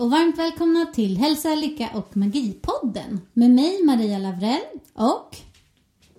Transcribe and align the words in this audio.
Och 0.00 0.10
varmt 0.10 0.38
välkomna 0.38 0.86
till 0.86 1.16
Hälsa, 1.16 1.54
Lycka 1.54 1.90
och 1.94 2.16
Magipodden 2.16 3.20
med 3.32 3.50
mig 3.50 3.84
Maria 3.84 4.18
Lavrell 4.18 4.80
och 4.94 5.36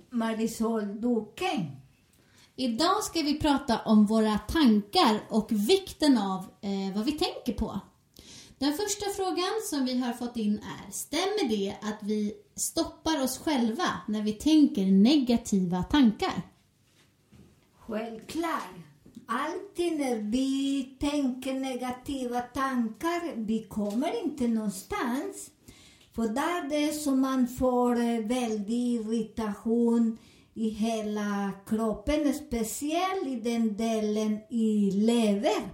Marisol 0.09 1.02
Duque. 1.02 1.66
idag 2.56 3.03
ska 3.03 3.22
vi 3.22 3.39
prata 3.39 3.80
om 3.80 4.06
våra 4.06 4.38
tankar 4.38 5.22
och 5.30 5.52
vikten 5.52 6.17
av 6.17 6.39
eh, 6.39 6.95
vad 6.95 7.06
vi 7.06 7.11
tänker 7.11 7.53
på. 7.53 7.80
Den 8.58 8.73
första 8.73 9.06
frågan 9.16 9.52
som 9.69 9.86
vi 9.86 9.97
har 9.97 10.13
fått 10.13 10.38
in 10.38 10.58
är, 10.58 10.91
stämmer 10.91 11.50
det 11.50 11.75
att 11.81 12.00
vi 12.02 12.34
stoppar 12.56 13.23
oss 13.23 13.38
själva 13.38 13.88
när 14.08 14.22
vi 14.22 14.34
tänker 14.34 14.86
negativa 14.86 15.84
tankar? 15.84 16.41
Självklart. 17.80 18.91
Alltid 19.25 20.00
när 20.00 20.16
vi 20.16 20.83
tänker 21.00 21.53
negativa 21.53 22.41
tankar, 22.41 23.36
vi 23.36 23.63
kommer 23.63 24.23
inte 24.23 24.47
någonstans. 24.47 25.52
För 26.16 26.28
där 26.28 26.69
det 26.69 26.89
är 26.89 26.91
som 26.91 27.22
man 27.22 27.47
får 27.47 28.00
eh, 28.00 28.19
väldig 28.19 28.94
irritation 28.94 30.17
i 30.53 30.69
hela 30.69 31.52
kroppen, 31.66 32.33
speciellt 32.33 33.28
i 33.28 33.36
den 33.36 33.78
delen 33.78 34.39
i 34.50 34.91
lever. 34.91 35.69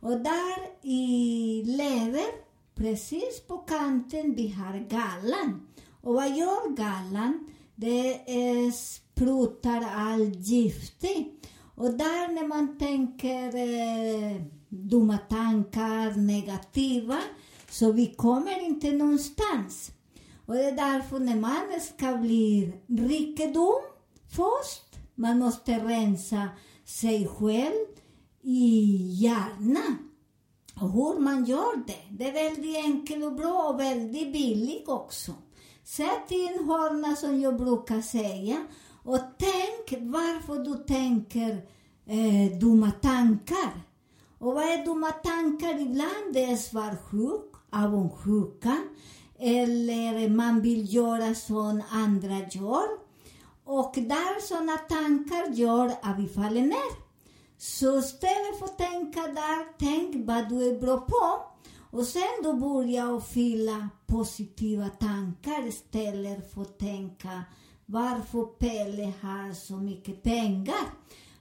Och 0.00 0.20
där 0.20 0.88
i 0.88 1.62
lever, 1.66 2.26
precis 2.74 3.40
på 3.46 3.58
kanten, 3.58 4.34
vi 4.34 4.48
har 4.48 4.78
gallan. 4.78 5.66
Och 6.00 6.14
vad 6.14 6.36
gör 6.36 6.76
gallan? 6.76 7.48
Det 7.74 8.30
är 8.30 8.70
sprutar 8.70 9.84
all 9.94 10.24
giftigt. 10.24 11.46
Och 11.80 11.90
där 11.90 12.34
när 12.34 12.46
man 12.46 12.78
tänker 12.78 13.56
eh, 13.56 14.42
dumma 14.68 15.18
tankar, 15.18 16.16
negativa, 16.16 17.18
så 17.70 17.92
vi 17.92 18.14
kommer 18.14 18.64
inte 18.64 18.92
någonstans. 18.92 19.92
Och 20.46 20.54
det 20.54 20.64
är 20.64 20.72
därför 20.72 21.18
när 21.18 21.36
man 21.36 21.80
ska 21.80 22.16
bli 22.16 22.72
rikedom 22.88 23.82
först, 24.28 24.98
man 25.14 25.38
måste 25.38 25.72
rensa 25.72 26.48
sig 26.84 27.28
själv 27.28 27.86
i 28.42 28.96
hjärnan. 29.12 29.98
Och 30.80 30.92
hur 30.92 31.20
man 31.20 31.44
gör 31.44 31.86
det, 31.86 32.06
det 32.10 32.28
är 32.28 32.32
väldigt 32.32 32.76
enkelt 32.76 33.24
och 33.24 33.34
bra 33.34 33.68
och 33.68 33.80
väldigt 33.80 34.32
billigt 34.32 34.88
också. 34.88 35.32
Sätt 35.84 36.30
in 36.30 36.64
hörna 36.66 37.16
som 37.16 37.40
jag 37.40 37.56
brukar 37.56 38.00
säga 38.00 38.66
och 39.02 39.18
tänk 39.38 40.02
varför 40.02 40.64
du 40.64 40.74
tänker 40.74 41.66
eh, 42.10 42.58
dumma 42.58 42.90
tankar. 42.90 43.82
Och 44.38 44.54
vad 44.54 44.64
är 44.64 44.84
dumma 44.84 45.10
tankar? 45.10 45.80
Ibland 45.80 46.32
det 46.32 46.44
är 46.44 46.56
svartsjuk, 46.56 47.52
avundsjuka 47.70 48.78
eller 49.38 50.28
man 50.28 50.60
vill 50.62 50.94
göra 50.94 51.34
som 51.34 51.82
andra 51.90 52.38
gör. 52.50 52.88
Och 53.64 53.92
där 53.94 54.40
sådana 54.40 54.76
tankar 54.76 55.54
gör 55.54 55.86
att 56.02 56.18
vi 56.18 56.28
faller 56.28 56.62
ner. 56.62 57.10
Så 57.58 57.98
istället 57.98 58.58
för 58.58 58.64
att 58.64 58.78
tänka 58.78 59.20
där, 59.20 59.78
tänk 59.78 60.26
vad 60.26 60.48
du 60.48 60.68
är 60.68 60.80
bra 60.80 61.00
på. 61.00 61.42
Och 61.90 62.04
sen 62.04 62.42
då 62.42 62.52
börja 62.52 63.08
och 63.08 63.26
fylla 63.26 63.88
positiva 64.06 64.88
tankar 64.88 65.66
istället 65.66 66.54
för 66.54 66.62
att 66.62 66.78
tänka 66.78 67.44
varför 67.86 68.44
Pelle 68.44 69.12
har 69.22 69.54
så 69.54 69.76
mycket 69.76 70.22
pengar. 70.22 70.86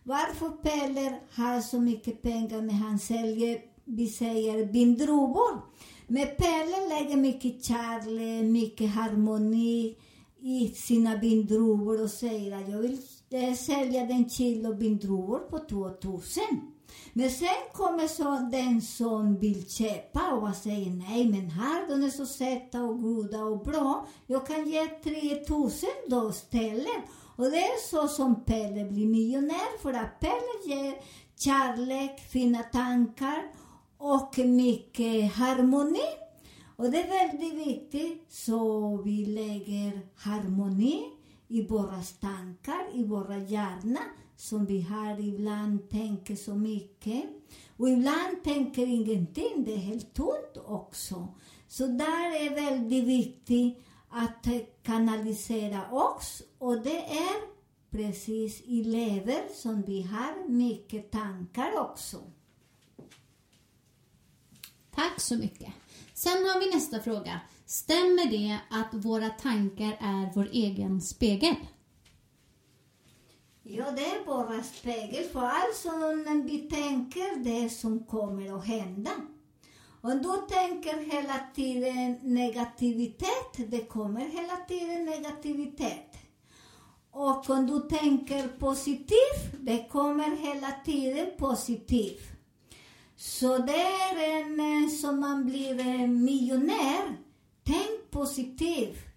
Varför 0.09 0.49
Pelle 0.49 1.19
har 1.31 1.61
så 1.61 1.79
mycket 1.79 2.21
pengar 2.21 2.61
när 2.61 2.73
han 2.73 2.99
säljer, 2.99 3.61
vi 3.85 4.07
säger, 4.07 4.65
vindruvor. 4.65 5.61
Men 6.07 6.27
Pelle 6.37 6.89
lägger 6.89 7.17
mycket 7.17 7.63
kärlek, 7.63 8.51
mycket 8.51 8.89
harmoni 8.89 9.95
i 10.41 10.67
sina 10.67 11.15
vindruvor 11.15 12.03
och 12.03 12.09
säger 12.09 12.55
att 12.55 12.69
jag 12.69 12.77
vill 12.77 12.97
eh, 13.29 13.53
sälja 13.53 14.05
den 14.05 14.29
kilo 14.29 14.73
vindruvor 14.73 15.39
på 15.39 15.59
2000. 15.59 16.43
Men 17.13 17.29
sen 17.29 17.47
kommer 17.73 18.07
så 18.07 18.49
den 18.51 18.81
som 18.81 19.39
vill 19.39 19.69
köpa 19.69 20.33
och 20.33 20.55
säger 20.55 20.89
nej, 20.89 21.25
men 21.25 21.49
här 21.49 21.87
de 21.87 22.03
är 22.03 22.09
så 22.09 22.25
söta 22.25 22.83
och 22.83 23.01
goda 23.01 23.43
och 23.43 23.63
bra. 23.63 24.07
Jag 24.27 24.47
kan 24.47 24.69
ge 24.69 24.87
3000 24.87 25.89
då 26.07 26.29
istället. 26.29 27.03
Och 27.39 27.51
det 27.51 27.57
är 27.57 27.89
så 27.89 28.07
som 28.07 28.43
Pelle 28.43 28.85
blir 28.85 29.07
miljonär, 29.07 29.81
för 29.81 29.93
att 29.93 30.19
Pelle 30.19 30.65
ger 30.65 30.95
kärlek, 31.37 32.19
fina 32.29 32.63
tankar 32.63 33.43
och 33.97 34.37
mycket 34.37 35.33
harmoni. 35.33 36.09
Och 36.75 36.91
det 36.91 37.01
är 37.01 37.29
väldigt 37.29 37.67
viktigt, 37.67 38.25
så 38.29 38.97
vi 39.05 39.25
lägger 39.25 40.01
harmoni 40.15 41.03
i 41.47 41.67
våra 41.67 42.01
tankar, 42.19 42.81
i 42.93 43.03
våra 43.03 43.37
hjärna, 43.37 44.01
som 44.35 44.65
vi 44.65 44.81
har 44.81 45.19
ibland 45.19 45.89
tänker 45.89 46.35
så 46.35 46.55
mycket. 46.55 47.23
Och 47.77 47.89
ibland 47.89 48.43
tänker 48.43 48.87
ingenting, 48.87 49.63
det 49.65 49.73
är 49.73 49.77
helt 49.77 50.13
tomt 50.13 50.57
också. 50.65 51.27
Så 51.67 51.87
där 51.87 52.45
är 52.45 52.55
väldigt 52.55 53.03
viktigt 53.03 53.77
att 54.09 54.47
kanalisera 54.83 55.91
oss 55.91 56.41
och 56.57 56.81
det 56.81 57.05
är 57.05 57.59
precis 57.89 58.61
i 58.61 58.83
lever 58.83 59.53
som 59.53 59.81
vi 59.81 60.01
har 60.01 60.49
mycket 60.49 61.11
tankar 61.11 61.79
också. 61.79 62.17
Tack 64.95 65.19
så 65.21 65.35
mycket. 65.37 65.73
Sen 66.13 66.31
har 66.31 66.59
vi 66.59 66.75
nästa 66.75 66.99
fråga. 66.99 67.39
Stämmer 67.65 68.31
det 68.31 68.59
att 68.69 68.93
våra 68.93 69.29
tankar 69.29 69.97
är 69.99 70.33
vår 70.35 70.49
egen 70.51 71.01
spegel? 71.01 71.55
Ja, 73.63 73.91
det 73.91 74.05
är 74.05 74.25
bara 74.25 74.63
spegel, 74.63 75.23
för 75.23 75.39
allt 75.39 75.75
som 75.75 76.43
vi 76.45 76.57
tänker, 76.57 77.43
det 77.43 77.65
är 77.65 77.69
som 77.69 78.03
kommer 78.03 78.57
att 78.57 78.65
hända. 78.65 79.11
Om 80.01 80.21
du 80.21 80.55
tänker 80.55 81.11
hela 81.11 81.39
tiden 81.55 82.19
negativitet, 82.21 83.38
det 83.57 83.85
kommer 83.85 84.21
hela 84.21 84.57
tiden 84.67 85.05
negativitet. 85.05 86.15
Och 87.11 87.49
om 87.49 87.67
du 87.67 87.97
tänker 87.97 88.47
positivt, 88.47 89.53
det 89.59 89.87
kommer 89.91 90.35
hela 90.35 90.71
tiden 90.85 91.27
positivt. 91.37 92.39
Så 93.15 93.57
det 93.57 93.81
är 93.81 94.41
en 94.41 94.59
eh, 94.59 94.89
som 94.89 95.19
man 95.19 95.45
blir 95.45 95.79
eh, 95.79 96.07
miljonär. 96.07 97.17
Tänk 97.63 98.11
positivt. 98.11 99.09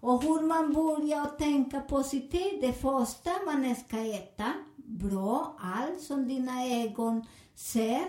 Och 0.00 0.22
hur 0.22 0.46
man 0.46 0.72
börjar 0.72 1.26
tänka 1.26 1.80
positivt, 1.80 2.60
det 2.60 2.72
första 2.72 3.30
man 3.46 3.76
ska 3.76 3.98
äta, 3.98 4.52
bra, 4.76 5.56
allt 5.60 6.00
som 6.00 6.28
dina 6.28 6.66
ögon 6.66 7.26
ser. 7.54 8.04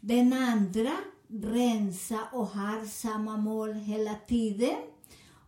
Den 0.00 0.32
andra, 0.32 0.92
rensa 1.28 2.18
och 2.32 2.46
ha 2.46 2.86
samma 2.86 3.36
mål 3.36 3.72
hela 3.72 4.14
tiden. 4.26 4.76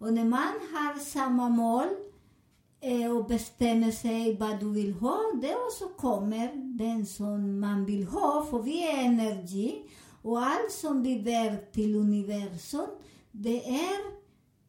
Och 0.05 0.13
när 0.13 0.25
man 0.25 0.55
har 0.73 0.99
samma 0.99 1.49
mål 1.49 1.87
eh, 2.81 3.17
och 3.17 3.27
bestämmer 3.27 3.91
sig 3.91 4.37
vad 4.37 4.61
du 4.61 4.73
vill 4.73 4.93
ha, 4.93 5.19
det 5.43 5.55
och 5.55 5.73
så 5.79 5.89
kommer 5.89 6.51
den 6.79 7.07
som 7.07 7.61
man 7.61 7.85
vill 7.85 8.07
ha, 8.07 8.47
för 8.51 8.59
vi 8.59 8.83
är 8.83 9.05
energi. 9.05 9.83
Och 10.23 10.39
allt 10.39 10.71
som 10.71 11.03
vi 11.03 11.23
bär 11.23 11.73
till 11.73 11.97
universum, 11.97 12.87
det 13.33 13.69
är 13.69 14.01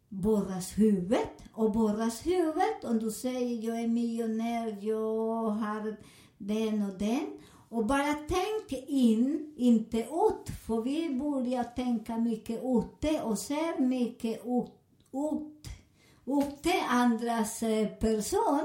borras 0.09 0.77
huvud. 0.77 1.27
Och 1.53 1.71
borras 1.71 2.25
huvud, 2.25 2.83
om 2.83 2.99
du 2.99 3.11
säger 3.11 3.67
jag 3.67 3.81
är 3.81 3.87
miljonär, 3.87 4.77
jag 4.81 5.49
har 5.49 5.95
den 6.37 6.81
och 6.81 6.99
den. 6.99 7.27
Och 7.69 7.85
bara 7.85 8.13
tänk 8.13 8.83
in, 8.87 9.53
inte 9.57 9.97
ut. 9.97 10.55
För 10.67 10.81
vi 10.81 11.15
börjar 11.19 11.63
tänka 11.63 12.17
mycket 12.17 12.61
ute 12.63 13.21
och 13.21 13.39
ser 13.39 13.81
mycket 13.81 14.41
ut, 14.45 14.71
upp 16.25 16.63
till 16.63 16.81
andras 16.89 17.63
eh, 17.63 17.87
person. 17.87 18.61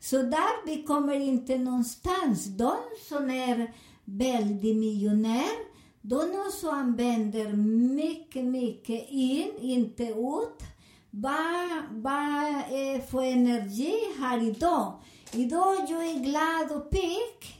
Så 0.00 0.16
där 0.16 0.66
vi 0.66 0.82
kommer 0.82 1.14
inte 1.14 1.58
någonstans. 1.58 2.44
De 2.44 2.76
som 3.08 3.30
är 3.30 3.74
väldigt 4.04 4.76
miljonär, 4.76 5.58
de 6.02 6.16
också 6.46 6.70
använder 6.70 7.52
mycket, 7.94 8.44
mycket 8.44 9.10
in, 9.10 9.50
inte 9.60 10.02
ut. 10.04 10.62
Vad 11.10 12.02
bara 12.02 12.48
eh, 12.48 13.02
få 13.10 13.20
energi 13.20 13.94
här 14.18 14.42
idag. 14.42 14.92
Idag 15.32 15.76
jag 15.88 16.04
är 16.06 16.24
glad 16.24 16.76
och 16.76 16.90
pigg. 16.90 17.57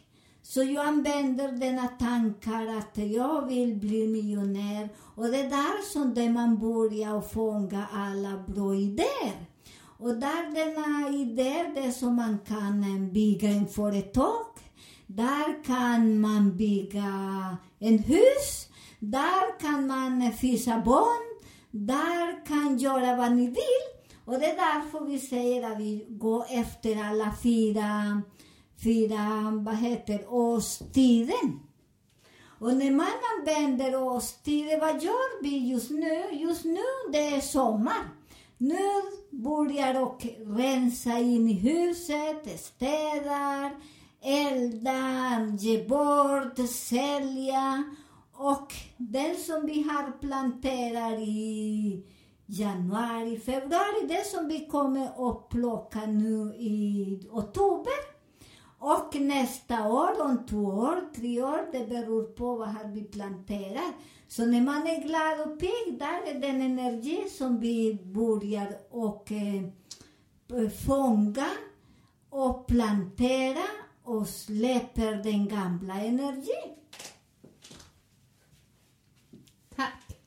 Så 0.50 0.62
jag 0.62 0.86
använder 0.86 1.52
denna 1.52 1.88
tankar 1.88 2.66
att 2.66 2.98
jag 2.98 3.46
vill 3.46 3.76
bli 3.76 4.06
miljonär. 4.06 4.88
Och 5.14 5.24
det 5.28 5.40
är 5.40 5.50
där 5.50 5.92
som 5.92 6.14
det 6.14 6.28
man 6.28 6.58
börjar 6.58 7.20
fånga 7.20 7.86
alla 7.92 8.44
bra 8.46 8.74
idéer. 8.74 9.46
Och 9.98 10.14
där 10.14 10.54
denna 10.54 11.18
idé, 11.18 11.72
det 11.74 11.92
som 11.92 12.16
man 12.16 12.38
kan 12.38 12.82
eh, 12.82 13.12
bygga 13.12 13.48
en 13.48 13.66
företag. 13.66 14.46
Där 15.06 15.64
kan 15.64 16.20
man 16.20 16.56
bygga 16.56 17.56
en 17.78 17.98
hus. 17.98 18.68
Där 18.98 19.60
kan 19.60 19.86
man 19.86 20.22
eh, 20.22 20.32
fisa 20.32 20.82
barn. 20.84 21.40
Där 21.70 22.46
kan 22.46 22.78
göra 22.78 23.16
vad 23.16 23.32
ni 23.32 23.46
vill. 23.46 23.88
Och 24.24 24.38
det 24.38 24.46
är 24.46 24.56
därför 24.56 25.04
vi 25.04 25.18
säger 25.18 25.72
att 25.72 25.78
vi 25.78 26.06
går 26.08 26.44
efter 26.50 27.04
alla 27.04 27.32
fyra, 27.42 28.22
Fira, 28.82 29.52
vad 29.64 29.76
heter 29.76 30.24
årstiden. 30.28 31.60
Och 32.58 32.76
när 32.76 32.90
man 32.90 33.06
använder 33.38 34.02
årstider, 34.02 34.80
vad 34.80 35.02
gör 35.02 35.42
vi 35.42 35.68
just 35.68 35.90
nu? 35.90 36.28
Just 36.32 36.64
nu 36.64 37.12
det 37.12 37.28
är 37.28 37.40
sommar. 37.40 38.08
Nu 38.58 38.78
börjar 39.30 40.02
och 40.02 40.26
rensa 40.56 41.18
in 41.18 41.48
i 41.48 41.52
huset, 41.52 42.60
städar, 42.60 43.76
elda, 44.22 45.56
ge 45.58 45.84
bort, 45.84 46.68
sälja. 46.68 47.84
Och 48.32 48.72
den 48.96 49.36
som 49.36 49.66
vi 49.66 49.82
har 49.82 50.20
planterat 50.20 51.20
i 51.20 52.04
januari, 52.46 53.38
februari, 53.38 54.06
det 54.08 54.26
som 54.26 54.48
vi 54.48 54.66
kommer 54.66 55.30
att 55.30 55.48
plocka 55.48 56.06
nu 56.06 56.54
i 56.56 57.28
oktober. 57.30 58.17
Och 58.78 59.20
nästa 59.20 59.88
år, 59.88 60.22
om 60.22 60.46
två 60.46 60.64
år, 60.64 61.12
tre 61.14 61.42
år, 61.42 61.72
det 61.72 61.88
beror 61.88 62.22
på 62.22 62.56
vad 62.56 62.68
har 62.68 62.88
vi 62.88 63.02
planterat. 63.02 63.94
Så 64.28 64.46
när 64.46 64.60
man 64.60 64.86
är 64.86 65.02
glad 65.02 65.40
och 65.40 65.60
pigg, 65.60 65.98
där 65.98 66.22
är 66.26 66.40
den 66.40 66.62
energi 66.62 67.24
som 67.38 67.60
vi 67.60 67.94
börjar 68.04 68.78
och 68.90 69.32
eh, 69.32 69.62
eh 70.62 70.70
fånga 70.86 71.48
och 72.30 72.66
plantera 72.66 73.64
och 74.04 74.28
släpper 74.28 75.22
den 75.22 75.48
gamla 75.48 75.94
energin. 75.94 76.74
Tack. 79.76 80.20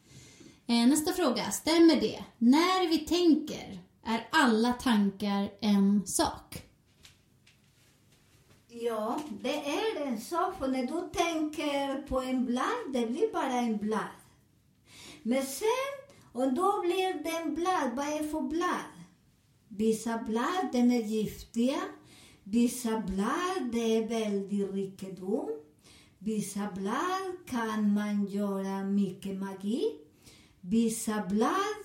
Eh, 0.68 0.88
nästa 0.88 1.14
fråga. 1.14 1.52
Stämmer 1.52 2.02
det? 2.02 2.24
När 2.38 2.90
vi 2.90 2.98
tänker 2.98 3.80
är 4.04 4.28
alla 4.32 4.74
tankar 4.74 5.50
en 5.62 6.08
sak? 6.08 6.71
Ja, 8.74 9.22
det 9.42 9.56
är 9.56 10.08
en 10.08 10.22
sak. 10.22 10.58
För 10.60 10.68
när 10.68 10.84
du 10.84 11.10
tänker 11.14 12.08
på 12.08 12.22
en 12.22 12.46
blad, 12.46 12.94
det 12.94 13.08
blir 13.08 13.34
bara 13.34 13.54
en 13.54 13.78
blad. 13.78 14.16
Men 15.24 15.46
sen, 15.46 15.92
om 16.32 16.56
då 16.56 16.82
blir 16.82 17.24
det 17.24 17.30
en 17.30 17.56
blad. 17.56 17.92
Vad 17.96 18.08
är 18.08 18.24
det 18.24 18.30
för 18.30 18.42
blad? 18.42 18.92
Vissa 19.68 20.18
blad, 20.18 20.70
den 20.72 20.92
är 20.92 21.02
giftiga. 21.02 21.82
Vissa 22.44 23.00
blad, 23.00 23.72
det 23.72 23.98
är 23.98 24.08
väldigt 24.08 24.74
rikedom. 24.74 25.50
Vissa 26.20 26.70
blad 26.76 27.48
kan 27.48 27.94
man 27.94 28.26
göra 28.26 28.84
mycket 28.84 29.36
magi. 29.40 29.84
Vissa 30.62 31.26
blad, 31.30 31.84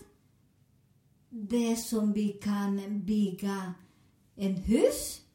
det 1.30 1.76
som 1.76 2.12
vi 2.12 2.28
kan 2.28 3.00
bygga 3.00 3.74
en 4.36 4.56
hus. 4.56 5.25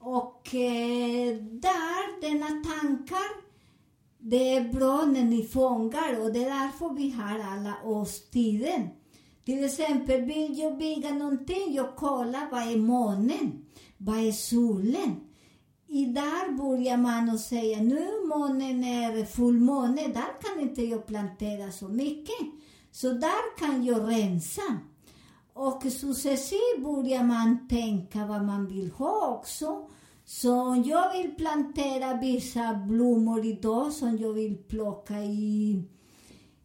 Och 0.00 0.54
eh, 0.54 1.36
där, 1.36 2.20
denna 2.20 2.46
tankar, 2.46 3.40
det 4.18 4.56
är 4.56 4.72
bra 4.72 5.04
när 5.04 5.24
ni 5.24 5.42
fångar 5.42 6.20
och 6.20 6.32
det 6.32 6.44
är 6.44 6.50
därför 6.50 6.94
vi 6.94 7.10
har 7.10 7.38
alla 7.38 7.74
årstiden. 7.84 8.88
Till 9.44 9.64
exempel, 9.64 10.20
vill 10.20 10.58
jag 10.58 10.78
bygga 10.78 11.10
någonting, 11.10 11.74
jag 11.74 11.96
kollar 11.96 12.50
vad 12.50 12.72
är 12.72 12.76
månen, 12.76 13.64
vad 13.96 14.18
är 14.18 14.32
solen. 14.32 15.20
I 15.86 16.04
där 16.04 16.52
börjar 16.52 16.96
man 16.96 17.30
att 17.30 17.40
säga, 17.40 17.78
nu 17.82 18.06
månen 18.28 18.84
är 18.84 19.24
fullmåne, 19.24 20.08
där 20.08 20.40
kan 20.42 20.60
inte 20.60 20.82
jag 20.82 21.06
plantera 21.06 21.72
så 21.72 21.88
mycket. 21.88 22.46
Så 22.90 23.12
där 23.12 23.58
kan 23.58 23.84
jag 23.84 24.10
rensa. 24.10 24.62
Och 25.52 25.82
successivt 25.82 26.82
börjar 26.84 27.22
man 27.22 27.68
tänka 27.68 28.26
vad 28.26 28.44
man 28.44 28.66
vill 28.66 28.90
ha 28.90 29.28
också. 29.28 29.88
Så 30.24 30.82
jag 30.86 31.12
vill 31.12 31.34
plantera 31.34 32.16
vissa 32.16 32.74
blommor 32.74 33.44
idag 33.44 33.92
som 33.92 34.18
jag 34.18 34.32
vill 34.32 34.56
plocka 34.56 35.18
i, 35.18 35.82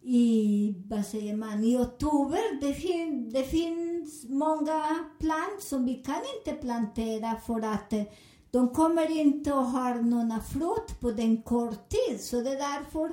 i 0.01 0.75
vad 0.87 1.05
säger 1.05 1.35
man, 1.35 1.63
i 1.63 1.77
oktober. 1.77 2.61
Det, 2.61 2.73
fin, 2.73 3.29
det 3.29 3.43
finns 3.43 4.25
många 4.29 5.05
plant 5.19 5.61
som 5.61 5.85
vi 5.85 5.93
kan 5.93 6.21
inte 6.37 6.61
plantera 6.61 7.35
för 7.45 7.61
att 7.61 7.93
eh, 7.93 8.03
de 8.51 8.69
kommer 8.69 9.19
inte 9.19 9.49
att 9.49 9.71
ha 9.71 9.93
några 9.93 10.39
frukt 10.39 10.99
på 11.01 11.11
den 11.11 11.41
kort 11.41 11.89
tid. 11.89 12.21
Så 12.21 12.41
det 12.41 12.49
är 12.49 12.79
därför 12.79 13.11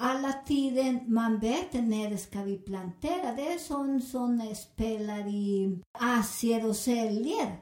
alla 0.00 0.32
tiden 0.32 1.00
man 1.06 1.38
vet 1.38 1.72
när 1.72 2.16
ska 2.16 2.42
vi 2.42 2.58
plantera. 2.58 3.32
Det 3.36 3.52
är 3.52 3.58
sånt 3.58 4.04
som 4.08 4.54
spelar 4.54 5.28
i 5.28 5.78
aktier 5.92 6.68
och 6.68 6.76
säljer. 6.76 7.56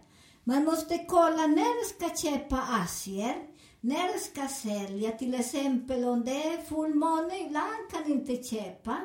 Man 0.44 0.64
måste 0.64 0.98
kolla 1.08 1.46
när 1.46 1.84
ska 1.84 2.28
köpa 2.28 2.56
aktier, 2.56 3.36
när 3.80 4.18
ska 4.18 4.48
sälja. 4.48 5.10
Till 5.10 5.34
exempel 5.34 6.04
om 6.04 6.24
det 6.24 6.42
är 6.42 6.62
fullmåne, 6.62 7.38
ibland 7.46 7.90
kan 7.92 8.12
inte 8.12 8.42
köpa. 8.42 8.96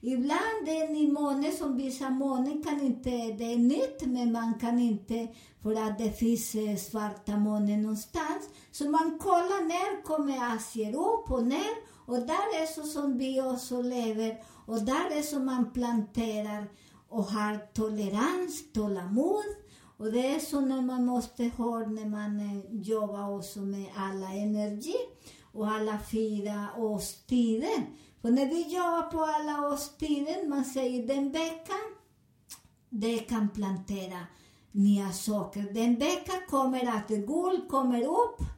Ibland 0.00 0.64
det 0.64 0.78
är 0.78 0.88
ny 0.88 1.12
måne, 1.12 1.52
som 1.52 1.76
vissa 1.76 2.10
månen 2.10 2.62
kan 2.62 2.80
inte, 2.80 3.10
det 3.10 3.52
är 3.52 3.58
nytt, 3.58 4.02
men 4.02 4.32
man 4.32 4.54
kan 4.54 4.78
inte 4.78 5.28
för 5.62 5.74
att 5.74 5.98
det 5.98 6.10
finns 6.10 6.56
svarta 6.90 7.36
månen 7.36 7.82
någonstans. 7.82 8.48
Så 8.70 8.90
man 8.90 9.18
kollar 9.18 9.64
när 9.68 10.02
kommer 10.02 10.54
aktier 10.54 10.94
upp 10.94 11.30
och 11.30 11.46
ner 11.46 11.95
och 12.06 12.18
där 12.18 12.62
är 12.62 12.66
så 12.66 12.82
som 12.82 13.18
vi 13.18 13.42
också 13.42 13.82
lever 13.82 14.42
och 14.66 14.82
där 14.82 15.18
är 15.18 15.22
så 15.22 15.38
man 15.38 15.72
planterar 15.72 16.68
och 17.08 17.24
har 17.24 17.58
tolerans, 17.74 18.72
tålamod. 18.72 19.44
Och 19.98 20.12
det 20.12 20.34
är 20.34 20.38
så 20.38 20.60
när 20.60 20.82
man 20.82 21.06
måste 21.06 21.44
ha 21.44 21.78
när 21.78 22.06
man 22.06 22.40
eh, 22.40 22.80
jobbar 22.82 23.36
också 23.36 23.60
med 23.60 23.86
alla 23.96 24.32
energi 24.32 24.96
och 25.52 25.68
alla 25.68 25.98
fyra 26.12 26.68
årstider. 26.76 27.86
För 28.22 28.30
när 28.30 28.46
vi 28.46 28.62
jobbar 28.62 29.02
på 29.02 29.20
alla 29.20 29.68
årstider, 29.68 30.48
man 30.48 30.64
säger 30.64 31.06
den 31.06 31.32
veckan, 31.32 31.94
det 32.90 33.18
kan 33.18 33.48
plantera 33.48 34.26
nya 34.72 35.12
saker. 35.12 35.62
Den 35.74 35.98
veckan 35.98 36.40
kommer 36.50 36.96
att 36.96 37.08
guld 37.08 37.68
kommer 37.68 38.02
upp 38.02 38.55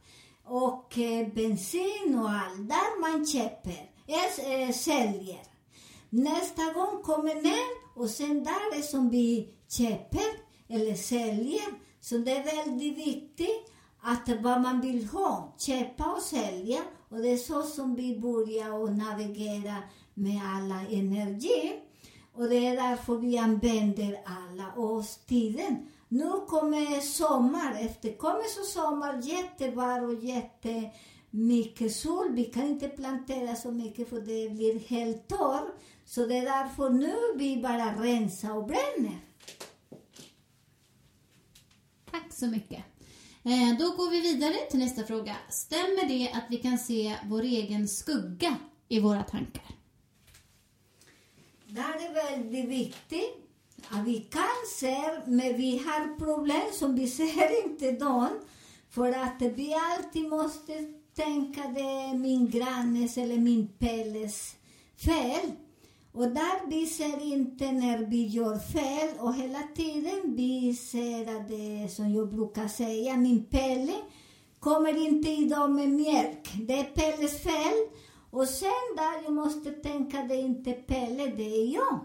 och 0.49 0.97
eh, 0.97 1.27
bensin 1.33 2.19
och 2.19 2.29
allt. 2.29 2.69
Där 2.69 3.01
man 3.01 3.25
köper, 3.25 3.91
äh, 4.07 4.71
säljer. 4.71 5.39
Nästa 6.09 6.73
gång 6.73 7.03
kommer 7.03 7.35
ner 7.35 7.79
och 7.95 8.09
sen 8.09 8.43
där 8.43 8.77
är 8.77 8.81
som 8.81 9.09
vi 9.09 9.49
köper 9.69 10.27
eller 10.67 10.95
säljer. 10.95 11.89
Så 12.01 12.17
det 12.17 12.31
är 12.31 12.65
väldigt 12.65 12.97
viktigt 12.97 13.71
att 14.01 14.29
vad 14.41 14.61
man 14.61 14.81
vill 14.81 15.05
ha, 15.05 15.55
köpa 15.57 16.05
och 16.05 16.21
sälja. 16.21 16.79
Och 17.09 17.17
det 17.17 17.29
är 17.29 17.37
så 17.37 17.63
som 17.63 17.95
vi 17.95 18.19
börjar 18.19 18.83
att 18.83 18.97
navigera 18.97 19.75
med 20.13 20.41
alla 20.55 20.81
energi. 20.89 21.73
Och 22.33 22.49
det 22.49 22.67
är 22.67 22.75
därför 22.75 23.15
vi 23.15 23.37
använder 23.37 24.21
alla 24.25 24.73
årstider. 24.77 25.77
Nu 26.11 26.29
kommer 26.47 26.99
sommar, 27.01 27.77
efter 27.79 28.17
kommer 28.17 28.43
så 28.43 28.63
sommar, 28.63 29.21
jättevarmt 29.23 30.17
och 30.17 30.23
jättemycket 30.23 31.95
sol. 31.95 32.31
Vi 32.31 32.45
kan 32.45 32.63
inte 32.67 32.87
plantera 32.89 33.55
så 33.55 33.71
mycket 33.71 34.09
för 34.09 34.21
det 34.21 34.49
blir 34.49 34.79
helt 34.79 35.27
torrt. 35.27 35.73
Så 36.05 36.25
det 36.25 36.37
är 36.37 36.45
därför 36.45 36.89
nu 36.89 37.15
vi 37.35 37.61
bara 37.61 38.03
rensar 38.03 38.55
och 38.57 38.65
bränner. 38.67 39.19
Tack 42.11 42.33
så 42.33 42.47
mycket. 42.47 42.83
Eh, 43.43 43.77
Då 43.79 43.85
går 43.95 44.09
vi 44.11 44.21
vidare 44.21 44.55
till 44.69 44.79
nästa 44.79 45.03
fråga. 45.03 45.35
Stämmer 45.49 46.07
det 46.07 46.31
att 46.31 46.45
vi 46.49 46.57
kan 46.57 46.77
se 46.77 47.15
vår 47.25 47.41
egen 47.41 47.87
skugga 47.87 48.55
i 48.87 48.99
våra 48.99 49.23
tankar? 49.23 49.65
Det 51.67 51.81
här 51.81 52.09
är 52.09 52.13
väldigt 52.13 52.69
viktigt. 52.69 53.48
Ja, 53.91 53.97
vi 54.05 54.19
kan 54.19 54.43
se, 54.75 54.97
men 55.25 55.57
vi 55.57 55.77
har 55.77 56.17
problem 56.17 56.71
som 56.73 56.95
vi 56.95 57.07
ser 57.07 57.65
inte 57.65 57.91
dem. 57.91 58.29
För 58.89 59.11
att 59.11 59.41
vi 59.41 59.73
alltid 59.73 60.29
måste 60.29 60.73
tänka 61.15 61.61
det 61.67 61.81
är 61.81 62.13
min 62.13 62.49
grannes 62.49 63.17
eller 63.17 63.37
min 63.37 63.67
Pelles 63.67 64.55
fel. 65.05 65.51
Och 66.11 66.27
där 66.27 66.69
vi 66.69 66.85
ser 66.85 67.33
inte 67.33 67.71
när 67.71 67.97
vi 67.97 68.27
gör 68.27 68.57
fel 68.57 69.09
och 69.19 69.35
hela 69.35 69.59
tiden 69.75 70.35
vi 70.35 70.73
ser 70.73 71.21
att 71.35 71.47
det 71.47 71.83
är 71.83 71.87
som 71.87 72.13
jag 72.13 72.29
brukar 72.29 72.67
säga, 72.67 73.17
min 73.17 73.45
Pelle 73.45 73.93
kommer 74.59 75.07
inte 75.07 75.29
idag 75.29 75.71
med 75.71 75.89
mjölk. 75.89 76.53
Det 76.67 76.79
är 76.79 76.83
Pelles 76.83 77.43
fel. 77.43 77.87
Och 78.31 78.47
sen 78.47 78.95
där 78.97 79.23
jag 79.23 79.33
måste 79.33 79.71
tänka, 79.71 80.23
det 80.23 80.35
är 80.35 80.43
inte 80.43 80.71
Pelle, 80.71 81.25
det 81.25 81.61
är 81.63 81.73
jag. 81.73 81.99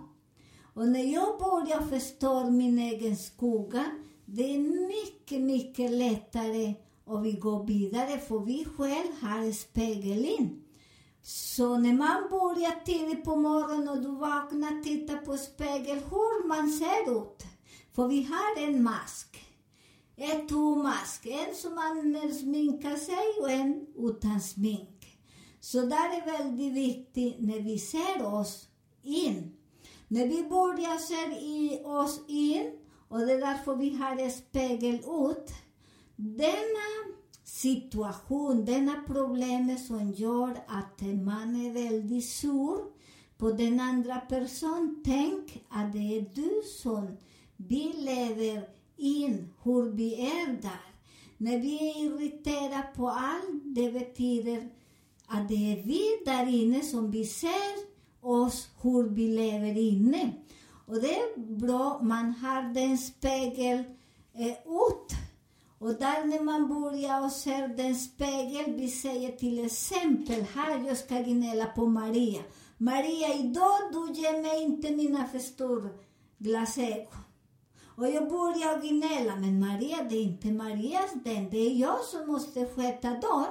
Och 0.75 0.89
när 0.89 1.13
jag 1.13 1.39
börjar 1.39 1.81
förstå 1.81 2.51
min 2.51 2.79
egen 2.79 3.17
skugga, 3.17 3.85
det 4.25 4.55
är 4.55 4.59
mycket, 4.89 5.41
mycket 5.41 5.91
lättare 5.91 6.75
och 7.05 7.27
vi 7.27 7.33
går 7.33 7.65
vidare 7.65 8.19
för 8.19 8.39
vi 8.39 8.65
själv 8.77 9.13
har 9.21 9.53
spegeln. 9.53 10.61
Så 11.23 11.79
när 11.79 11.93
man 11.93 12.31
börjar 12.31 12.85
tidigt 12.85 13.25
på 13.25 13.37
morgonen 13.37 13.89
och 13.89 14.03
du 14.03 14.09
vaknar, 14.09 14.83
titta 14.83 15.17
på 15.17 15.37
spegeln, 15.37 16.01
hur 16.11 16.49
man 16.49 16.73
ser 16.73 17.23
ut. 17.23 17.47
För 17.93 18.09
vi 18.09 18.23
har 18.23 18.69
en 18.69 18.83
mask. 18.83 19.45
Ett 20.17 20.51
mask. 20.83 21.27
En 21.27 21.55
som 21.55 21.75
man 21.75 22.33
sminkar 22.35 22.97
sig 22.97 23.43
och 23.43 23.51
en 23.51 23.87
utan 23.97 24.41
smink. 24.41 25.19
Så 25.61 25.81
där 25.81 26.21
är 26.21 26.39
väldigt 26.39 26.73
viktigt 26.73 27.37
när 27.39 27.61
vi 27.61 27.79
ser 27.79 28.27
oss 28.27 28.69
in. 29.03 29.57
När 30.15 30.27
vi 30.29 30.43
börjar 30.43 30.99
se 30.99 31.45
i 31.45 31.83
oss 31.85 32.21
in, 32.29 32.73
och 33.09 33.19
det 33.19 33.33
är 33.33 33.41
därför 33.41 33.77
vi 33.77 33.97
har 33.97 34.17
en 34.17 34.31
spegel 34.31 34.95
ut, 34.95 35.51
denna 36.17 36.89
situation, 37.45 38.65
denna 38.65 39.03
problem 39.07 39.79
som 39.79 40.13
gör 40.13 40.51
att 40.69 41.01
man 41.01 41.67
är 41.67 41.73
väldigt 41.73 42.29
sur 42.29 42.79
på 43.39 43.51
den 43.51 43.81
andra 43.81 44.17
personen. 44.17 45.03
Tänk 45.05 45.65
att 45.69 45.93
det 45.93 46.19
är 46.19 46.31
du 46.35 46.63
som 46.83 47.17
vi 47.57 47.93
lever 47.97 48.69
in, 48.97 49.49
hur 49.63 49.91
vi 49.91 50.15
är 50.15 50.63
där. 50.63 50.95
När 51.37 51.59
vi 51.59 51.91
är 51.91 52.05
irriterade 52.05 52.89
på 52.97 53.09
allt, 53.09 53.63
det 53.65 53.93
betyder 53.93 54.69
att 55.27 55.49
det 55.49 55.73
är 55.73 55.83
vi 55.83 56.03
där 56.25 56.49
inne 56.55 56.81
som 56.81 57.11
vi 57.11 57.25
ser 57.25 57.94
oss 58.25 58.69
hur 58.83 59.09
vi 59.09 59.29
lever 59.29 59.79
inne. 59.79 60.33
Och 60.87 61.01
det 61.01 61.19
är 61.19 61.39
bra, 61.39 62.01
man 62.03 62.33
har 62.33 62.75
den 62.75 62.99
spegel 62.99 63.79
eh, 64.35 64.53
ut. 64.53 65.13
Och 65.79 65.95
där 65.95 66.25
när 66.25 66.41
man 66.41 66.69
börjar 66.69 67.25
och 67.25 67.33
ser 67.33 67.69
den 67.69 67.95
spegel, 67.95 68.75
vi 68.77 68.89
säger 68.89 69.33
till 69.33 69.65
exempel, 69.65 70.45
här 70.55 70.87
jag 70.87 70.97
ska 70.97 71.15
gnälla 71.21 71.67
på 71.67 71.87
Maria. 71.87 72.43
Maria, 72.79 73.35
idag 73.35 73.81
du 73.93 74.13
ger 74.21 74.43
mig 74.43 74.63
inte 74.63 74.91
mina 74.91 75.27
för 75.27 75.39
stora 75.39 75.89
glasögon. 76.39 77.25
Och 77.97 78.09
jag 78.09 78.29
börjar 78.29 78.81
gnälla, 78.83 79.37
men 79.37 79.61
Maria, 79.61 79.97
det 80.11 80.17
är 80.17 80.23
inte 80.23 80.49
Marias 80.49 81.13
den, 81.25 81.51
det 81.51 81.59
är 81.59 81.71
jag 81.71 82.01
som 82.01 82.27
måste 82.27 82.67
sköta 82.67 83.11
dem. 83.11 83.47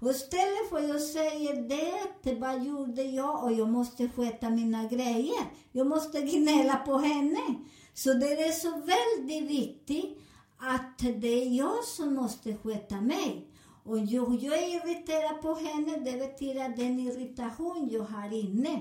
Och 0.00 0.10
istället 0.10 0.68
för 0.70 0.76
att 0.76 0.88
jag 0.88 1.00
säger 1.00 1.68
det, 1.68 2.34
vad 2.34 2.64
gjorde 2.64 3.02
jag 3.02 3.44
och 3.44 3.52
jag 3.52 3.68
måste 3.68 4.08
sköta 4.08 4.50
mina 4.50 4.84
grejer. 4.84 5.44
Jag 5.72 5.86
måste 5.86 6.20
gnälla 6.20 6.76
på 6.76 6.98
henne. 6.98 7.54
Så 7.94 8.14
det 8.14 8.32
är 8.32 8.52
så 8.52 8.70
väldigt 8.70 9.50
viktigt 9.50 10.18
att 10.58 10.98
det 10.98 11.42
är 11.42 11.56
jag 11.56 11.84
som 11.84 12.14
måste 12.14 12.56
sköta 12.56 13.00
mig. 13.00 13.46
Och 13.84 13.98
jag, 13.98 14.34
jag 14.34 14.58
är 14.58 14.76
irriterad 14.76 15.42
på 15.42 15.54
henne, 15.54 15.96
det 15.96 16.18
betyder 16.18 16.68
den 16.76 17.00
irritation 17.00 17.88
jag 17.92 18.02
har 18.02 18.34
inne. 18.34 18.80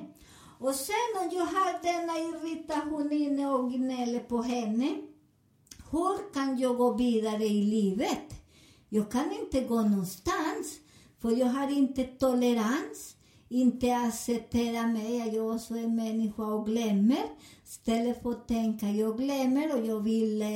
Och 0.60 0.76
sen 0.76 1.22
om 1.22 1.30
jag 1.32 1.46
har 1.46 1.84
denna 1.84 2.20
irritation 2.20 3.12
inne 3.12 3.48
och 3.48 3.72
gnäller 3.72 4.20
på 4.20 4.42
henne, 4.42 4.96
hur 5.92 6.34
kan 6.34 6.58
jag 6.58 6.78
gå 6.78 6.94
vidare 6.94 7.44
i 7.44 7.64
livet? 7.64 8.34
Jag 8.90 9.12
kan 9.12 9.32
inte 9.32 9.62
gå 9.62 9.82
någonstans, 9.82 10.80
för 11.22 11.32
jag 11.32 11.48
har 11.48 11.72
inte 11.72 12.04
tolerans, 12.04 13.16
inte 13.50 13.96
acceptera 13.96 14.88
mig, 14.88 15.22
att 15.22 15.34
jag 15.34 15.56
också 15.56 15.74
är 15.74 15.88
människa 15.88 16.44
och 16.44 16.66
glömmer. 16.66 17.24
Istället 17.66 18.24
för 18.24 18.32
att 18.32 18.48
tänka, 18.48 18.90
jag 18.90 19.18
glömmer 19.18 19.80
och 19.80 19.86
jag 19.86 20.00
vill 20.00 20.42
eh, 20.42 20.48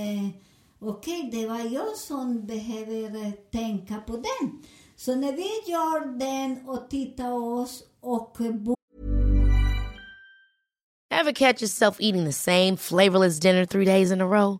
Okej, 0.83 1.27
okay, 1.27 1.39
det 1.39 1.47
var 1.47 1.59
jag 1.59 1.95
som 1.95 2.45
behöver 2.45 3.25
eh, 3.25 3.31
tänka 3.31 3.97
på 4.07 4.13
den. 4.13 4.61
Så 4.95 5.15
när 5.15 5.33
vi 5.33 5.71
gör 5.71 6.17
den 6.17 6.69
och 6.69 6.89
tittar 6.89 7.31
oss 7.31 7.83
och 7.99 8.37
Have 11.11 11.33
catch 11.33 11.61
yourself 11.61 11.97
eating 11.99 12.25
the 12.25 12.33
same 12.33 12.77
flavorless 12.77 13.39
dinner 13.39 13.65
three 13.65 13.85
days 13.85 14.11
in 14.11 14.21
a 14.21 14.25
row? 14.25 14.59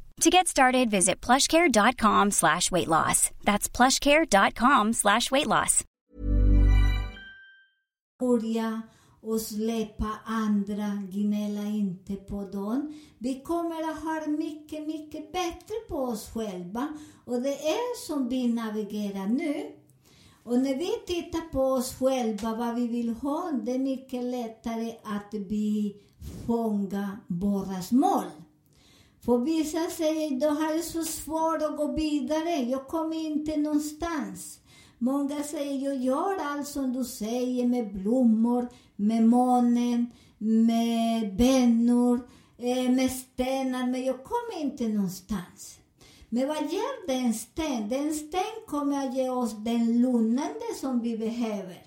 To 0.21 0.29
get 0.29 0.47
started, 0.47 0.91
visit 0.91 1.19
plushcare.com 1.25 2.31
slash 2.31 2.71
weight 2.71 2.87
loss. 2.87 3.31
That's 3.43 3.67
plushcare.com 3.67 4.93
slash 4.93 5.31
weight 5.31 5.47
loss. 5.47 5.83
börja 8.21 8.81
och 9.21 9.41
släppa 9.41 10.09
andra, 10.25 10.87
gnälla 11.11 11.61
inte 11.61 12.15
på 12.15 12.43
dem. 12.43 12.93
Vi 13.17 13.41
kommer 13.41 13.91
att 13.91 14.03
ha 14.03 14.27
mycket, 14.27 14.87
mycket 14.87 15.31
bättre 15.31 15.75
på 15.89 15.95
oss 15.95 16.29
själva. 16.33 16.87
Och 17.25 17.41
det 17.41 17.67
är 17.67 18.07
som 18.07 18.29
vi 18.29 18.47
navigerar 18.47 19.27
nu. 19.27 19.71
Och 20.43 20.59
när 20.59 20.75
vi 20.75 20.91
tittar 21.07 21.51
på 21.51 21.61
oss 21.61 21.95
själva, 21.99 22.55
vad 22.55 22.75
vi 22.75 22.87
vill 22.87 23.09
ha, 23.09 23.51
det 23.63 23.71
är 23.71 23.79
mycket 23.79 24.23
lättare 24.23 24.95
att 25.03 25.33
vi 25.33 25.95
fånga 26.47 27.17
våra 27.27 27.81
mål. 27.91 28.40
För 29.25 29.37
vissa 29.37 29.89
säger, 29.89 30.39
då 30.39 30.47
har 30.47 30.71
jag 30.71 30.83
så 30.83 31.03
svårt 31.03 31.61
att 31.61 31.77
gå 31.77 31.91
vidare, 31.91 32.55
jag 32.55 32.87
kommer 32.87 33.15
inte 33.15 33.57
någonstans. 33.57 34.59
Många 34.97 35.43
säger, 35.43 35.85
jag 35.85 35.95
gör 35.95 36.37
allt 36.41 36.67
som 36.67 36.93
du 36.93 37.05
säger 37.05 37.67
med 37.67 37.93
blommor, 37.93 38.69
med 38.95 39.23
månen, 39.23 40.11
med 40.37 41.35
bönor, 41.35 42.29
eh, 42.57 42.91
med 42.91 43.11
stenar, 43.11 43.87
men 43.87 44.05
jag 44.05 44.23
kommer 44.23 44.61
inte 44.61 44.87
någonstans. 44.87 45.79
Men 46.29 46.47
vad 46.47 46.57
ger 46.57 47.07
den 47.07 47.33
sten? 47.33 47.89
Den 47.89 48.13
sten 48.13 48.65
kommer 48.67 49.07
att 49.07 49.15
ge 49.15 49.29
oss 49.29 49.63
den 49.63 50.01
lugnande 50.01 50.75
som 50.79 51.01
vi 51.01 51.17
behöver. 51.17 51.85